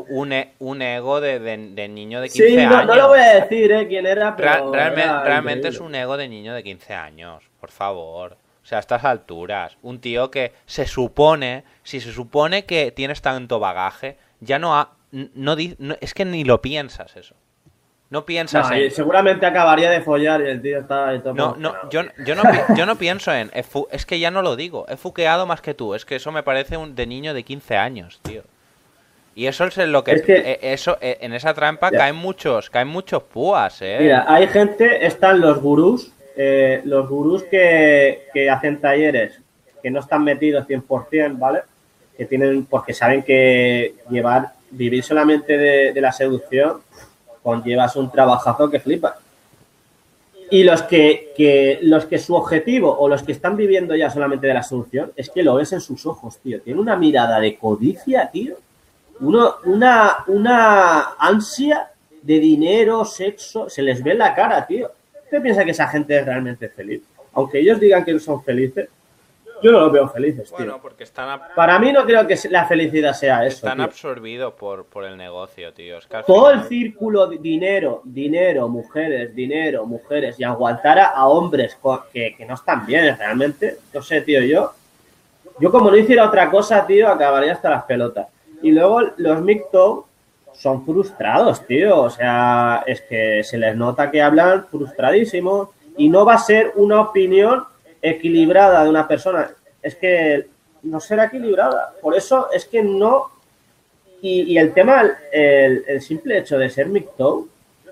un, 0.09 0.31
e, 0.31 0.53
un 0.59 0.81
ego 0.81 1.19
de, 1.19 1.39
de, 1.39 1.87
niño 1.89 2.21
de 2.21 2.29
15 2.29 2.61
años. 2.61 2.81
Sí, 2.81 2.87
no, 2.87 2.95
lo 2.95 3.07
voy 3.09 3.19
a 3.19 3.41
decir, 3.41 3.71
¿eh? 3.71 3.87
Quién 3.87 4.05
era, 4.05 4.35
pero. 4.35 4.71
realmente, 4.71 5.23
realmente 5.23 5.67
es 5.67 5.79
un 5.79 5.93
ego 5.93 6.15
de 6.15 6.29
niño 6.29 6.53
de 6.53 6.63
15 6.63 6.93
años, 6.93 7.43
por 7.59 7.71
favor. 7.71 8.37
O 8.63 8.65
sea, 8.65 8.77
a 8.77 8.81
estas 8.81 9.03
alturas, 9.03 9.77
un 9.81 9.99
tío 9.99 10.31
que 10.31 10.53
se 10.65 10.85
supone, 10.85 11.65
si 11.83 11.99
se 11.99 12.13
supone 12.13 12.63
que 12.63 12.93
tienes 12.93 13.21
tanto 13.21 13.59
bagaje, 13.59 14.17
ya 14.39 14.57
no 14.57 14.77
ha, 14.77 14.91
no, 15.11 15.55
es 15.99 16.13
que 16.13 16.25
ni 16.25 16.43
lo 16.43 16.61
piensas 16.61 17.15
eso. 17.17 17.35
No 18.13 18.27
piensas 18.27 18.69
en... 18.69 18.91
Seguramente 18.91 19.43
acabaría 19.43 19.89
de 19.89 19.99
follar 19.99 20.39
y 20.41 20.47
el 20.47 20.61
tío 20.61 20.81
está... 20.81 21.13
no, 21.33 21.55
no, 21.57 21.73
yo, 21.89 22.03
yo, 22.23 22.35
no, 22.35 22.43
yo 22.75 22.85
no 22.85 22.95
pienso 22.95 23.33
en... 23.33 23.49
Es 23.89 24.05
que 24.05 24.19
ya 24.19 24.29
no 24.29 24.43
lo 24.43 24.55
digo. 24.55 24.85
He 24.87 24.97
fuqueado 24.97 25.47
más 25.47 25.61
que 25.61 25.73
tú. 25.73 25.95
Es 25.95 26.05
que 26.05 26.17
eso 26.17 26.31
me 26.31 26.43
parece 26.43 26.77
un 26.77 26.93
de 26.93 27.07
niño 27.07 27.33
de 27.33 27.41
15 27.41 27.75
años, 27.75 28.19
tío. 28.21 28.43
Y 29.33 29.47
eso 29.47 29.65
es 29.65 29.77
lo 29.77 30.03
que... 30.03 30.23
Eh, 30.27 30.59
eso, 30.61 30.99
eh, 31.01 31.17
en 31.21 31.33
esa 31.33 31.55
trampa 31.55 31.89
caen 31.89 32.15
muchos, 32.15 32.69
caen 32.69 32.87
muchos 32.87 33.23
púas, 33.23 33.81
¿eh? 33.81 33.97
Mira, 33.99 34.25
hay 34.27 34.45
gente, 34.45 35.07
están 35.07 35.41
los 35.41 35.59
gurús, 35.59 36.11
eh, 36.37 36.81
los 36.85 37.09
gurús 37.09 37.41
que, 37.45 38.27
que 38.31 38.47
hacen 38.47 38.79
talleres 38.79 39.39
que 39.81 39.89
no 39.89 40.01
están 40.01 40.23
metidos 40.23 40.67
100%, 40.67 41.39
¿vale? 41.39 41.61
Que 42.15 42.27
tienen, 42.27 42.65
porque 42.67 42.93
saben 42.93 43.23
que 43.23 43.95
llevar, 44.07 44.49
vivir 44.69 45.03
solamente 45.03 45.57
de 45.57 45.99
la 45.99 46.11
seducción 46.11 46.83
conllevas 47.43 47.95
un 47.95 48.09
trabajazo 48.09 48.69
que 48.69 48.79
flipas. 48.79 49.13
Y 50.49 50.63
los 50.63 50.83
que, 50.83 51.79
los 51.81 52.05
que 52.05 52.19
su 52.19 52.35
objetivo 52.35 52.95
o 52.97 53.07
los 53.07 53.23
que 53.23 53.31
están 53.31 53.57
viviendo 53.57 53.95
ya 53.95 54.09
solamente 54.09 54.47
de 54.47 54.53
la 54.53 54.63
solución 54.63 55.11
es 55.15 55.29
que 55.29 55.43
lo 55.43 55.55
ves 55.55 55.73
en 55.73 55.81
sus 55.81 56.05
ojos, 56.05 56.37
tío. 56.39 56.61
Tiene 56.61 56.79
una 56.79 56.95
mirada 56.95 57.39
de 57.39 57.57
codicia, 57.57 58.29
tío. 58.31 58.55
Uno, 59.19 59.55
una, 59.65 60.17
una 60.27 61.15
ansia 61.17 61.89
de 62.21 62.39
dinero, 62.39 63.03
sexo, 63.05 63.69
se 63.69 63.81
les 63.81 64.03
ve 64.03 64.11
en 64.11 64.19
la 64.19 64.35
cara, 64.35 64.65
tío. 64.65 64.91
¿Usted 65.23 65.41
piensa 65.41 65.65
que 65.65 65.71
esa 65.71 65.87
gente 65.87 66.17
es 66.17 66.25
realmente 66.25 66.69
feliz? 66.69 67.01
Aunque 67.33 67.59
ellos 67.59 67.79
digan 67.79 68.05
que 68.05 68.19
son 68.19 68.43
felices, 68.43 68.89
yo 69.63 69.71
no 69.71 69.79
los 69.79 69.91
veo 69.91 70.07
felices, 70.09 70.51
bueno, 70.51 70.79
porque 70.81 71.03
están... 71.03 71.39
Para 71.55 71.79
mí 71.79 71.91
no 71.91 72.03
creo 72.05 72.27
que 72.27 72.37
la 72.49 72.65
felicidad 72.65 73.13
sea 73.13 73.45
eso. 73.45 73.65
Están 73.65 73.81
absorbidos 73.81 74.53
por, 74.53 74.85
por 74.85 75.05
el 75.05 75.17
negocio, 75.17 75.73
tío. 75.73 75.97
Todo 76.27 76.51
el 76.51 76.63
círculo 76.63 77.27
de 77.27 77.37
dinero, 77.37 78.01
dinero, 78.03 78.67
mujeres, 78.67 79.33
dinero, 79.33 79.85
mujeres, 79.85 80.39
y 80.39 80.43
aguantar 80.43 80.99
a, 80.99 81.25
hombres 81.27 81.77
que, 82.11 82.35
que, 82.35 82.45
no 82.45 82.55
están 82.55 82.85
bien 82.85 83.17
realmente. 83.17 83.77
No 83.93 84.01
sé, 84.01 84.21
tío, 84.21 84.41
yo... 84.41 84.73
Yo 85.59 85.71
como 85.71 85.91
no 85.91 85.97
hiciera 85.97 86.25
otra 86.25 86.49
cosa, 86.49 86.85
tío, 86.85 87.07
acabaría 87.07 87.53
hasta 87.53 87.69
las 87.69 87.83
pelotas. 87.83 88.27
Y 88.63 88.71
luego 88.71 89.01
los 89.17 89.41
MGTOW 89.41 90.05
son 90.53 90.85
frustrados, 90.85 91.65
tío. 91.67 92.01
O 92.01 92.09
sea, 92.09 92.83
es 92.87 93.01
que 93.01 93.43
se 93.43 93.57
les 93.57 93.75
nota 93.75 94.09
que 94.09 94.21
hablan 94.21 94.65
frustradísimos 94.67 95.69
y 95.97 96.09
no 96.09 96.25
va 96.25 96.35
a 96.35 96.39
ser 96.39 96.71
una 96.75 97.01
opinión 97.01 97.65
equilibrada 98.03 98.83
de 98.83 98.89
una 98.89 99.07
persona 99.07 99.49
es 99.81 99.95
que 99.95 100.47
no 100.83 100.99
será 100.99 101.25
equilibrada. 101.25 101.93
Por 102.01 102.15
eso 102.15 102.51
es 102.51 102.65
que 102.65 102.83
no. 102.83 103.31
Y, 104.21 104.57
el 104.57 104.73
tema, 104.73 105.03
el, 105.33 106.01
simple 106.01 106.37
hecho 106.37 106.57
de 106.57 106.69
ser 106.69 106.87
micto, 106.87 107.47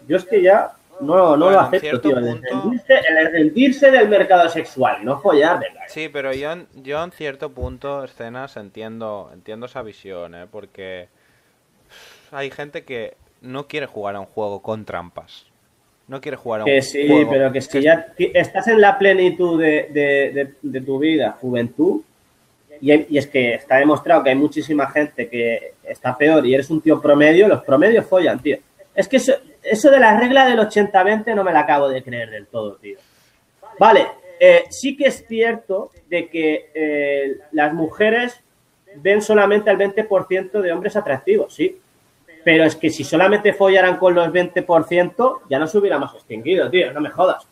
yo 0.07 0.15
es 0.15 0.23
que 0.23 0.41
ya 0.41 0.71
no, 1.01 1.35
no 1.35 1.51
lo 1.51 1.59
acepto, 1.59 1.99
tío. 1.99 2.17
El, 2.17 3.31
rendirse, 3.33 3.91
del 3.91 4.07
mercado 4.07 4.47
sexual, 4.47 5.03
no 5.03 5.19
follar, 5.19 5.59
venga. 5.59 5.81
Sí, 5.89 6.07
pero 6.07 6.33
yo, 6.33 6.55
yo 6.75 7.03
en 7.03 7.11
cierto 7.11 7.51
punto, 7.51 8.05
escenas, 8.05 8.55
entiendo, 8.55 9.29
entiendo 9.33 9.65
esa 9.65 9.81
visión, 9.81 10.33
¿eh? 10.33 10.47
Porque 10.49 11.09
hay 12.31 12.49
gente 12.49 12.85
que 12.85 13.17
no 13.41 13.67
quiere 13.67 13.87
jugar 13.87 14.15
a 14.15 14.21
un 14.21 14.25
juego 14.25 14.61
con 14.61 14.85
trampas 14.85 15.50
no 16.11 16.19
quiere 16.19 16.35
jugar 16.35 16.59
a 16.59 16.63
un 16.65 16.69
que 16.69 16.81
sí, 16.81 17.07
pero 17.29 17.53
que 17.53 17.61
si 17.61 17.81
ya 17.81 18.13
estás 18.17 18.67
en 18.67 18.81
la 18.81 18.99
plenitud 18.99 19.57
de, 19.57 20.55
tu 20.85 20.99
vida, 20.99 21.37
juventud, 21.39 22.01
y, 22.81 23.17
es 23.17 23.27
que 23.27 23.53
está 23.53 23.77
demostrado 23.77 24.21
que 24.21 24.31
hay 24.31 24.35
muchísima 24.35 24.87
gente 24.87 25.29
que 25.29 25.75
está 25.85 26.17
peor 26.17 26.45
y 26.45 26.53
eres 26.53 26.69
un 26.69 26.81
tío 26.81 27.01
promedio, 27.01 27.47
los 27.47 27.63
promedios 27.63 28.05
follan, 28.05 28.41
tío. 28.41 28.57
Es 28.93 29.07
que 29.07 29.15
eso, 29.15 29.89
de 29.89 29.99
la 30.01 30.19
regla 30.19 30.45
del 30.45 30.59
80-20 30.59 31.33
no 31.33 31.45
me 31.45 31.53
la 31.53 31.61
acabo 31.61 31.87
de 31.87 32.03
creer 32.03 32.29
del 32.29 32.47
todo, 32.47 32.75
tío. 32.75 32.97
Vale, 33.79 34.05
eh, 34.37 34.65
sí 34.69 34.97
que 34.97 35.05
es 35.05 35.25
cierto 35.25 35.91
de 36.09 36.27
que 36.27 36.71
eh, 36.73 37.37
las 37.53 37.73
mujeres 37.73 38.37
ven 38.97 39.21
solamente 39.21 39.69
al 39.69 39.77
20% 39.77 40.59
de 40.59 40.73
hombres 40.73 40.97
atractivos, 40.97 41.53
sí. 41.53 41.79
Pero 42.43 42.63
es 42.63 42.75
que 42.75 42.89
si 42.89 43.03
solamente 43.03 43.53
follaran 43.53 43.97
con 43.97 44.15
los 44.15 44.27
20%, 44.29 45.41
ya 45.49 45.59
no 45.59 45.67
se 45.67 45.77
hubiéramos 45.77 46.13
extinguido, 46.15 46.69
tío, 46.69 46.91
no 46.91 47.01
me 47.01 47.09
jodas. 47.09 47.47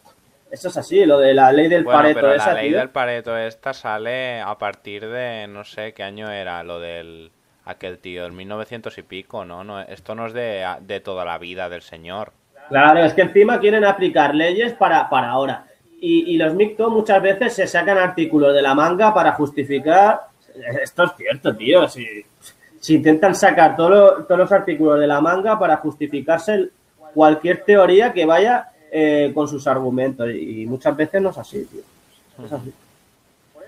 Eso 0.52 0.70
es 0.70 0.78
así, 0.78 1.06
lo 1.06 1.20
de 1.20 1.34
la 1.34 1.52
ley 1.52 1.68
del 1.68 1.86
Pareto. 1.86 2.22
Pero 2.22 2.36
la 2.36 2.54
ley 2.54 2.72
del 2.72 2.90
Pareto 2.90 3.38
esta 3.38 3.74
sale 3.74 4.42
a 4.42 4.58
partir 4.58 5.08
de, 5.08 5.48
no 5.48 5.64
sé 5.64 5.94
qué 5.94 6.04
año 6.04 6.32
era, 6.32 6.64
lo 6.64 6.80
del 6.80 7.32
aquel 7.66 8.00
tío, 8.00 8.24
del 8.24 8.32
1900 8.32 8.98
y 8.98 9.04
pico, 9.04 9.46
¿no? 9.46 9.64
no 9.64 9.80
esto 9.82 10.16
no 10.16 10.26
es 10.26 10.34
de, 10.34 10.66
de 10.82 11.00
toda 11.02 11.24
la 11.24 11.38
vida 11.38 11.70
del 11.70 11.84
señor. 11.84 12.34
Claro, 12.70 13.04
es 13.04 13.14
que 13.14 13.22
encima 13.22 13.60
quieren 13.60 13.86
aplicar 13.86 14.34
leyes 14.34 14.74
para, 14.74 15.08
para 15.10 15.30
ahora. 15.30 15.66
Y, 16.02 16.34
y 16.34 16.38
los 16.38 16.54
micto 16.56 16.90
muchas 16.90 17.22
veces 17.22 17.54
se 17.54 17.68
sacan 17.68 17.98
artículos 17.98 18.54
de 18.56 18.62
la 18.62 18.74
manga 18.74 19.14
para 19.14 19.34
justificar. 19.34 20.22
Esto 20.82 21.04
es 21.04 21.12
cierto, 21.16 21.56
tío. 21.56 21.88
Si, 21.88 22.26
si 22.80 22.96
intentan 22.96 23.36
sacar 23.36 23.76
todos 23.76 24.26
los 24.30 24.52
artículos 24.52 25.00
de 25.00 25.08
la 25.08 25.22
manga 25.22 25.60
para 25.60 25.78
justificarse 25.78 26.70
cualquier 27.14 27.64
teoría 27.64 28.14
que 28.14 28.26
vaya 28.26 28.70
eh, 28.92 29.32
con 29.34 29.48
sus 29.48 29.68
argumentos. 29.68 30.30
Y 30.30 30.66
muchas 30.66 30.96
veces 30.96 31.22
no 31.22 31.30
es 31.30 31.38
así, 31.38 31.66
tío. 31.66 31.82
Es 32.46 32.52
así. 32.52 32.74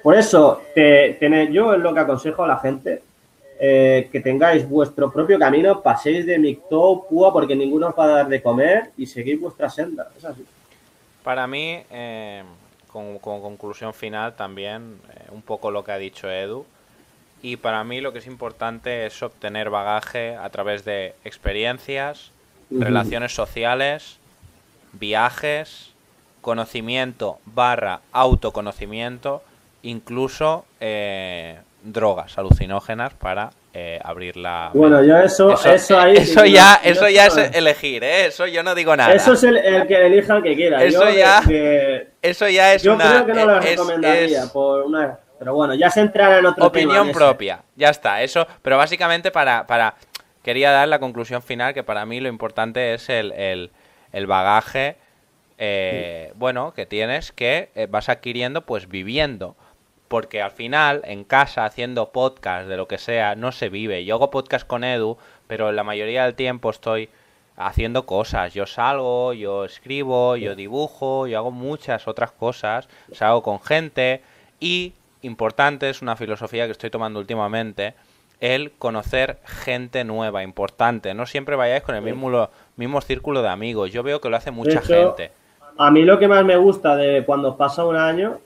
Por 0.02 0.16
eso, 0.16 0.62
te, 0.74 1.18
yo 1.52 1.74
es 1.74 1.80
lo 1.80 1.94
que 1.94 2.00
aconsejo 2.00 2.44
a 2.44 2.48
la 2.48 2.58
gente, 2.58 3.04
eh, 3.60 4.10
que 4.12 4.20
tengáis 4.20 4.68
vuestro 4.68 5.12
propio 5.12 5.38
camino, 5.38 5.82
paséis 5.82 6.26
de 6.26 6.40
Micto, 6.40 7.06
Púa, 7.08 7.32
porque 7.32 7.56
ninguno 7.56 7.90
os 7.90 7.94
va 7.98 8.06
a 8.06 8.08
dar 8.08 8.28
de 8.28 8.42
comer 8.42 8.92
y 8.98 9.06
seguid 9.06 9.40
vuestra 9.40 9.70
senda. 9.70 10.10
Es 10.18 10.26
así. 10.26 10.44
Para 11.24 11.46
mí, 11.46 11.84
eh, 11.92 12.42
como, 12.88 13.20
conclusión 13.20 13.94
final 13.94 14.36
también, 14.36 15.00
un 15.32 15.44
poco 15.44 15.70
lo 15.70 15.84
que 15.84 15.92
ha 15.92 15.98
dicho 15.98 16.32
Edu, 16.32 16.66
y 17.42 17.58
para 17.58 17.84
mí 17.84 18.02
lo 18.02 18.14
que 18.14 18.20
es 18.20 18.28
importante 18.28 19.06
es 19.06 19.22
obtener 19.24 19.70
bagaje 19.70 20.36
a 20.36 20.50
través 20.50 20.86
de 20.86 21.16
experiencias, 21.24 22.32
relaciones 22.70 23.34
sociales, 23.34 24.18
viajes, 24.94 25.92
conocimiento 26.42 27.40
barra 27.46 28.02
autoconocimiento, 28.12 29.42
incluso 29.84 30.66
eh, 30.80 31.58
drogas 31.84 32.38
alucinógenas 32.38 33.14
para 33.14 33.52
eh, 33.74 34.00
abrir 34.04 34.38
la... 34.38 34.70
Bueno, 34.74 35.04
yo 35.04 35.18
eso, 35.18 35.54
eso, 35.66 36.00
ahí... 36.00 36.18
Eso 36.18 36.46
ya, 36.46 36.80
eso 36.84 37.10
ya 37.10 37.26
es 37.28 37.38
elegir, 37.54 38.04
¿eh? 38.04 38.26
Eso 38.28 38.46
yo 38.46 38.62
no 38.64 38.76
digo 38.76 38.96
nada. 38.96 39.14
Eso 39.14 39.34
es 39.34 39.44
el, 39.44 39.88
que 39.88 40.06
elija 40.06 40.38
el 40.38 40.44
que 40.44 40.56
quiera. 40.56 40.84
Eso 40.84 41.10
ya... 41.10 41.42
Eso 42.22 42.48
ya 42.48 42.74
es 42.74 42.84
yo 42.84 42.94
una... 42.94 43.06
Yo 43.06 43.24
creo 43.24 43.26
que 43.26 43.34
no 43.34 43.46
lo 43.48 43.60
recomendaría 43.60 44.46
por 44.54 44.84
una 44.84 45.18
pero 45.42 45.56
bueno, 45.56 45.74
ya 45.74 45.90
se 45.90 46.02
entrará 46.02 46.38
en 46.38 46.46
otro 46.46 46.68
Opinión 46.68 47.12
propia, 47.12 47.64
ya 47.76 47.90
está. 47.90 48.22
Eso, 48.22 48.46
pero 48.62 48.78
básicamente 48.78 49.32
para, 49.32 49.66
para. 49.66 49.96
Quería 50.44 50.70
dar 50.70 50.88
la 50.88 51.00
conclusión 51.00 51.42
final 51.42 51.74
que 51.74 51.82
para 51.82 52.06
mí 52.06 52.20
lo 52.20 52.30
importante 52.30 52.94
es 52.94 53.10
el, 53.10 53.32
el, 53.32 54.28
bagaje. 54.28 54.98
Eh, 55.58 56.32
bueno, 56.36 56.76
que 56.76 56.86
tienes 56.86 57.32
que 57.32 57.70
eh, 57.74 57.88
vas 57.90 58.08
adquiriendo 58.08 58.68
pues 58.68 58.88
viviendo. 58.88 59.56
Porque 60.08 60.44
al 60.44 60.52
final, 60.52 61.02
en 61.06 61.24
casa, 61.24 61.66
haciendo 61.66 62.12
podcast 62.12 62.68
de 62.68 62.78
lo 62.78 62.88
que 62.88 63.00
sea, 63.00 63.34
no 63.34 63.52
se 63.52 63.70
vive. 63.70 64.06
Yo 64.06 64.18
hago 64.18 64.30
podcast 64.30 64.68
con 64.68 64.84
Edu, 64.84 65.18
pero 65.48 65.72
la 65.72 65.84
mayoría 65.84 66.26
del 66.26 66.36
tiempo 66.36 66.70
estoy 66.70 67.10
haciendo 67.58 68.06
cosas. 68.06 68.54
Yo 68.54 68.68
salgo, 68.68 69.34
yo 69.34 69.66
escribo, 69.66 70.36
yo 70.36 70.54
dibujo, 70.54 71.26
yo 71.26 71.40
hago 71.40 71.50
muchas 71.50 72.08
otras 72.08 72.32
cosas. 72.32 72.88
Salgo 73.12 73.42
con 73.42 73.60
gente 73.60 74.22
y 74.60 74.94
importante, 75.22 75.90
es 75.90 76.02
una 76.02 76.16
filosofía 76.16 76.66
que 76.66 76.72
estoy 76.72 76.90
tomando 76.90 77.20
últimamente, 77.20 77.94
el 78.40 78.72
conocer 78.72 79.40
gente 79.46 80.04
nueva, 80.04 80.44
importante. 80.44 81.14
No 81.14 81.26
siempre 81.26 81.56
vayáis 81.56 81.84
con 81.84 81.96
el 81.96 82.02
mismo, 82.02 82.50
mismo 82.76 83.02
círculo 83.02 83.42
de 83.42 83.50
amigos. 83.50 83.92
Yo 83.92 84.04
veo 84.04 84.20
que 84.20 84.30
lo 84.30 84.38
hace 84.38 84.52
mucha 84.52 84.82
gente. 84.82 85.32
A 85.78 85.92
mí 85.92 86.04
lo 86.04 86.20
que 86.20 86.28
más 86.28 86.44
me 86.44 86.58
gusta 86.58 86.96
de 86.96 87.24
cuando 87.24 87.56
pasa 87.56 87.86
un 87.86 87.96
año 87.96 88.40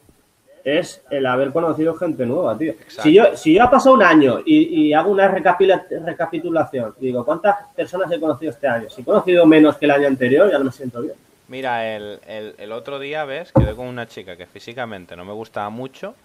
es 0.65 1.01
el 1.11 1.25
haber 1.27 1.51
conocido 1.51 1.93
gente 1.95 2.25
nueva, 2.25 2.57
tío. 2.57 2.73
Si 2.87 3.13
yo, 3.13 3.37
si 3.37 3.53
yo 3.53 3.63
ha 3.63 3.69
pasado 3.69 3.95
un 3.95 4.01
año 4.01 4.39
y, 4.45 4.91
hago 4.93 5.11
una 5.11 5.27
recapitulación, 5.27 6.95
digo, 6.99 7.23
¿cuántas 7.23 7.55
personas 7.75 8.11
he 8.11 8.19
conocido 8.19 8.51
este 8.51 8.67
año? 8.67 8.89
Si 8.89 9.01
he 9.01 9.05
conocido 9.05 9.45
menos 9.45 9.77
que 9.77 9.85
el 9.85 9.91
año 9.91 10.07
anterior, 10.07 10.51
ya 10.51 10.57
no 10.57 10.65
me 10.65 10.71
siento 10.71 11.01
bien. 11.01 11.13
Mira, 11.47 11.95
el, 11.95 12.19
el, 12.57 12.71
otro 12.71 12.97
día, 12.97 13.23
¿ves? 13.25 13.51
Quedé 13.51 13.75
con 13.75 13.85
una 13.85 14.07
chica 14.07 14.35
que 14.35 14.47
físicamente 14.47 15.15
no 15.15 15.23
me 15.23 15.33
gustaba 15.33 15.69
mucho, 15.69 16.15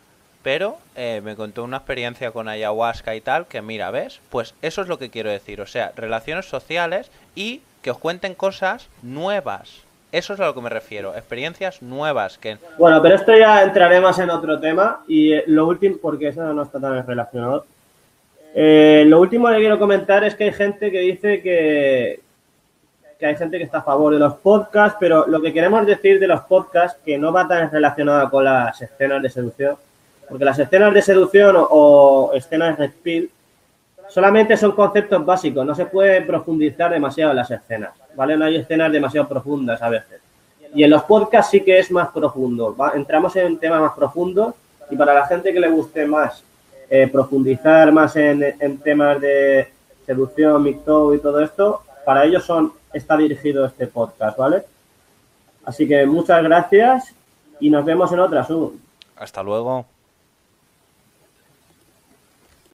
pero 0.42 0.79
eh, 0.96 1.20
me 1.22 1.37
contó 1.37 1.64
una 1.64 1.79
experiencia 1.79 2.31
con 2.31 2.48
ayahuasca 2.48 3.14
y 3.14 3.20
tal, 3.20 3.46
que 3.46 3.62
mira, 3.62 3.90
¿ves? 3.90 4.20
Pues 4.31 4.55
eso 4.62 4.83
es 4.83 4.88
lo 4.88 4.98
que 4.98 5.11
quiero 5.11 5.31
decir, 5.31 5.61
o 5.61 5.66
sea, 5.66 5.92
relaciones 5.96 6.46
sociales 6.46 7.11
y 7.35 7.62
que 7.83 7.90
os 7.90 7.98
cuenten 7.98 8.35
cosas 8.35 8.88
nuevas. 9.03 9.83
Eso 10.12 10.35
es 10.35 10.40
a 10.40 10.46
lo 10.46 10.55
que 10.55 10.61
me 10.61 10.70
refiero, 10.70 11.14
experiencias 11.14 11.83
nuevas 11.83 12.37
que... 12.37 12.59
Bueno, 12.79 13.00
pero 13.00 13.14
esto 13.14 13.37
ya 13.37 13.62
entraremos 13.62 14.18
en 14.18 14.31
otro 14.31 14.59
tema 14.59 15.05
y 15.07 15.33
eh, 15.33 15.44
lo 15.46 15.66
último, 15.68 15.98
porque 16.03 16.29
eso 16.29 16.53
no 16.53 16.62
está 16.62 16.81
tan 16.81 17.07
relacionado. 17.07 17.64
Eh, 18.55 19.05
lo 19.07 19.20
último 19.20 19.48
que 19.48 19.59
quiero 19.59 19.79
comentar 19.79 20.24
es 20.24 20.35
que 20.35 20.44
hay 20.44 20.53
gente 20.53 20.90
que 20.90 20.98
dice 20.98 21.40
que, 21.40 22.20
que 23.20 23.26
hay 23.26 23.37
gente 23.37 23.59
que 23.59 23.64
está 23.64 23.79
a 23.79 23.83
favor 23.83 24.12
de 24.12 24.18
los 24.18 24.35
podcasts, 24.35 24.96
pero 24.98 25.26
lo 25.29 25.40
que 25.40 25.53
queremos 25.53 25.87
decir 25.87 26.18
de 26.18 26.26
los 26.26 26.40
podcasts 26.40 26.98
que 27.05 27.16
no 27.16 27.33
va 27.33 27.46
tan 27.46 27.70
relacionado 27.70 28.29
con 28.31 28.44
las 28.44 28.83
escenas 28.83 29.22
de 29.22 29.31
seducción, 29.31 29.76
porque 30.30 30.44
las 30.44 30.58
escenas 30.58 30.94
de 30.94 31.02
seducción 31.02 31.56
o, 31.58 32.30
escenas 32.34 32.78
de 32.78 32.86
speed 32.86 33.24
solamente 34.08 34.56
son 34.56 34.72
conceptos 34.72 35.24
básicos, 35.26 35.66
no 35.66 35.74
se 35.74 35.86
puede 35.86 36.22
profundizar 36.22 36.90
demasiado 36.90 37.32
en 37.32 37.36
las 37.36 37.50
escenas, 37.50 37.90
¿vale? 38.14 38.36
No 38.36 38.44
hay 38.44 38.56
escenas 38.56 38.90
demasiado 38.92 39.28
profundas 39.28 39.82
a 39.82 39.88
veces. 39.88 40.20
Y 40.72 40.84
en 40.84 40.90
los 40.90 41.02
podcasts 41.02 41.50
sí 41.50 41.62
que 41.62 41.80
es 41.80 41.90
más 41.90 42.08
profundo, 42.08 42.76
entramos 42.94 43.34
en 43.36 43.58
temas 43.58 43.80
más 43.80 43.92
profundos 43.92 44.54
y 44.88 44.96
para 44.96 45.12
la 45.12 45.26
gente 45.26 45.52
que 45.52 45.60
le 45.60 45.68
guste 45.68 46.06
más 46.06 46.44
eh, 46.88 47.08
profundizar 47.08 47.92
más 47.92 48.14
en, 48.16 48.42
en, 48.58 48.78
temas 48.78 49.20
de 49.20 49.68
seducción, 50.06 50.62
micto 50.62 51.14
y 51.14 51.18
todo 51.18 51.40
esto, 51.40 51.82
para 52.04 52.24
ellos 52.24 52.44
son 52.44 52.72
está 52.92 53.16
dirigido 53.16 53.66
este 53.66 53.86
podcast, 53.86 54.36
¿vale? 54.36 54.62
Así 55.64 55.86
que 55.86 56.04
muchas 56.06 56.42
gracias 56.42 57.14
y 57.60 57.70
nos 57.70 57.84
vemos 57.84 58.10
en 58.12 58.20
otra, 58.20 58.46
Hasta 59.16 59.42
luego. 59.42 59.84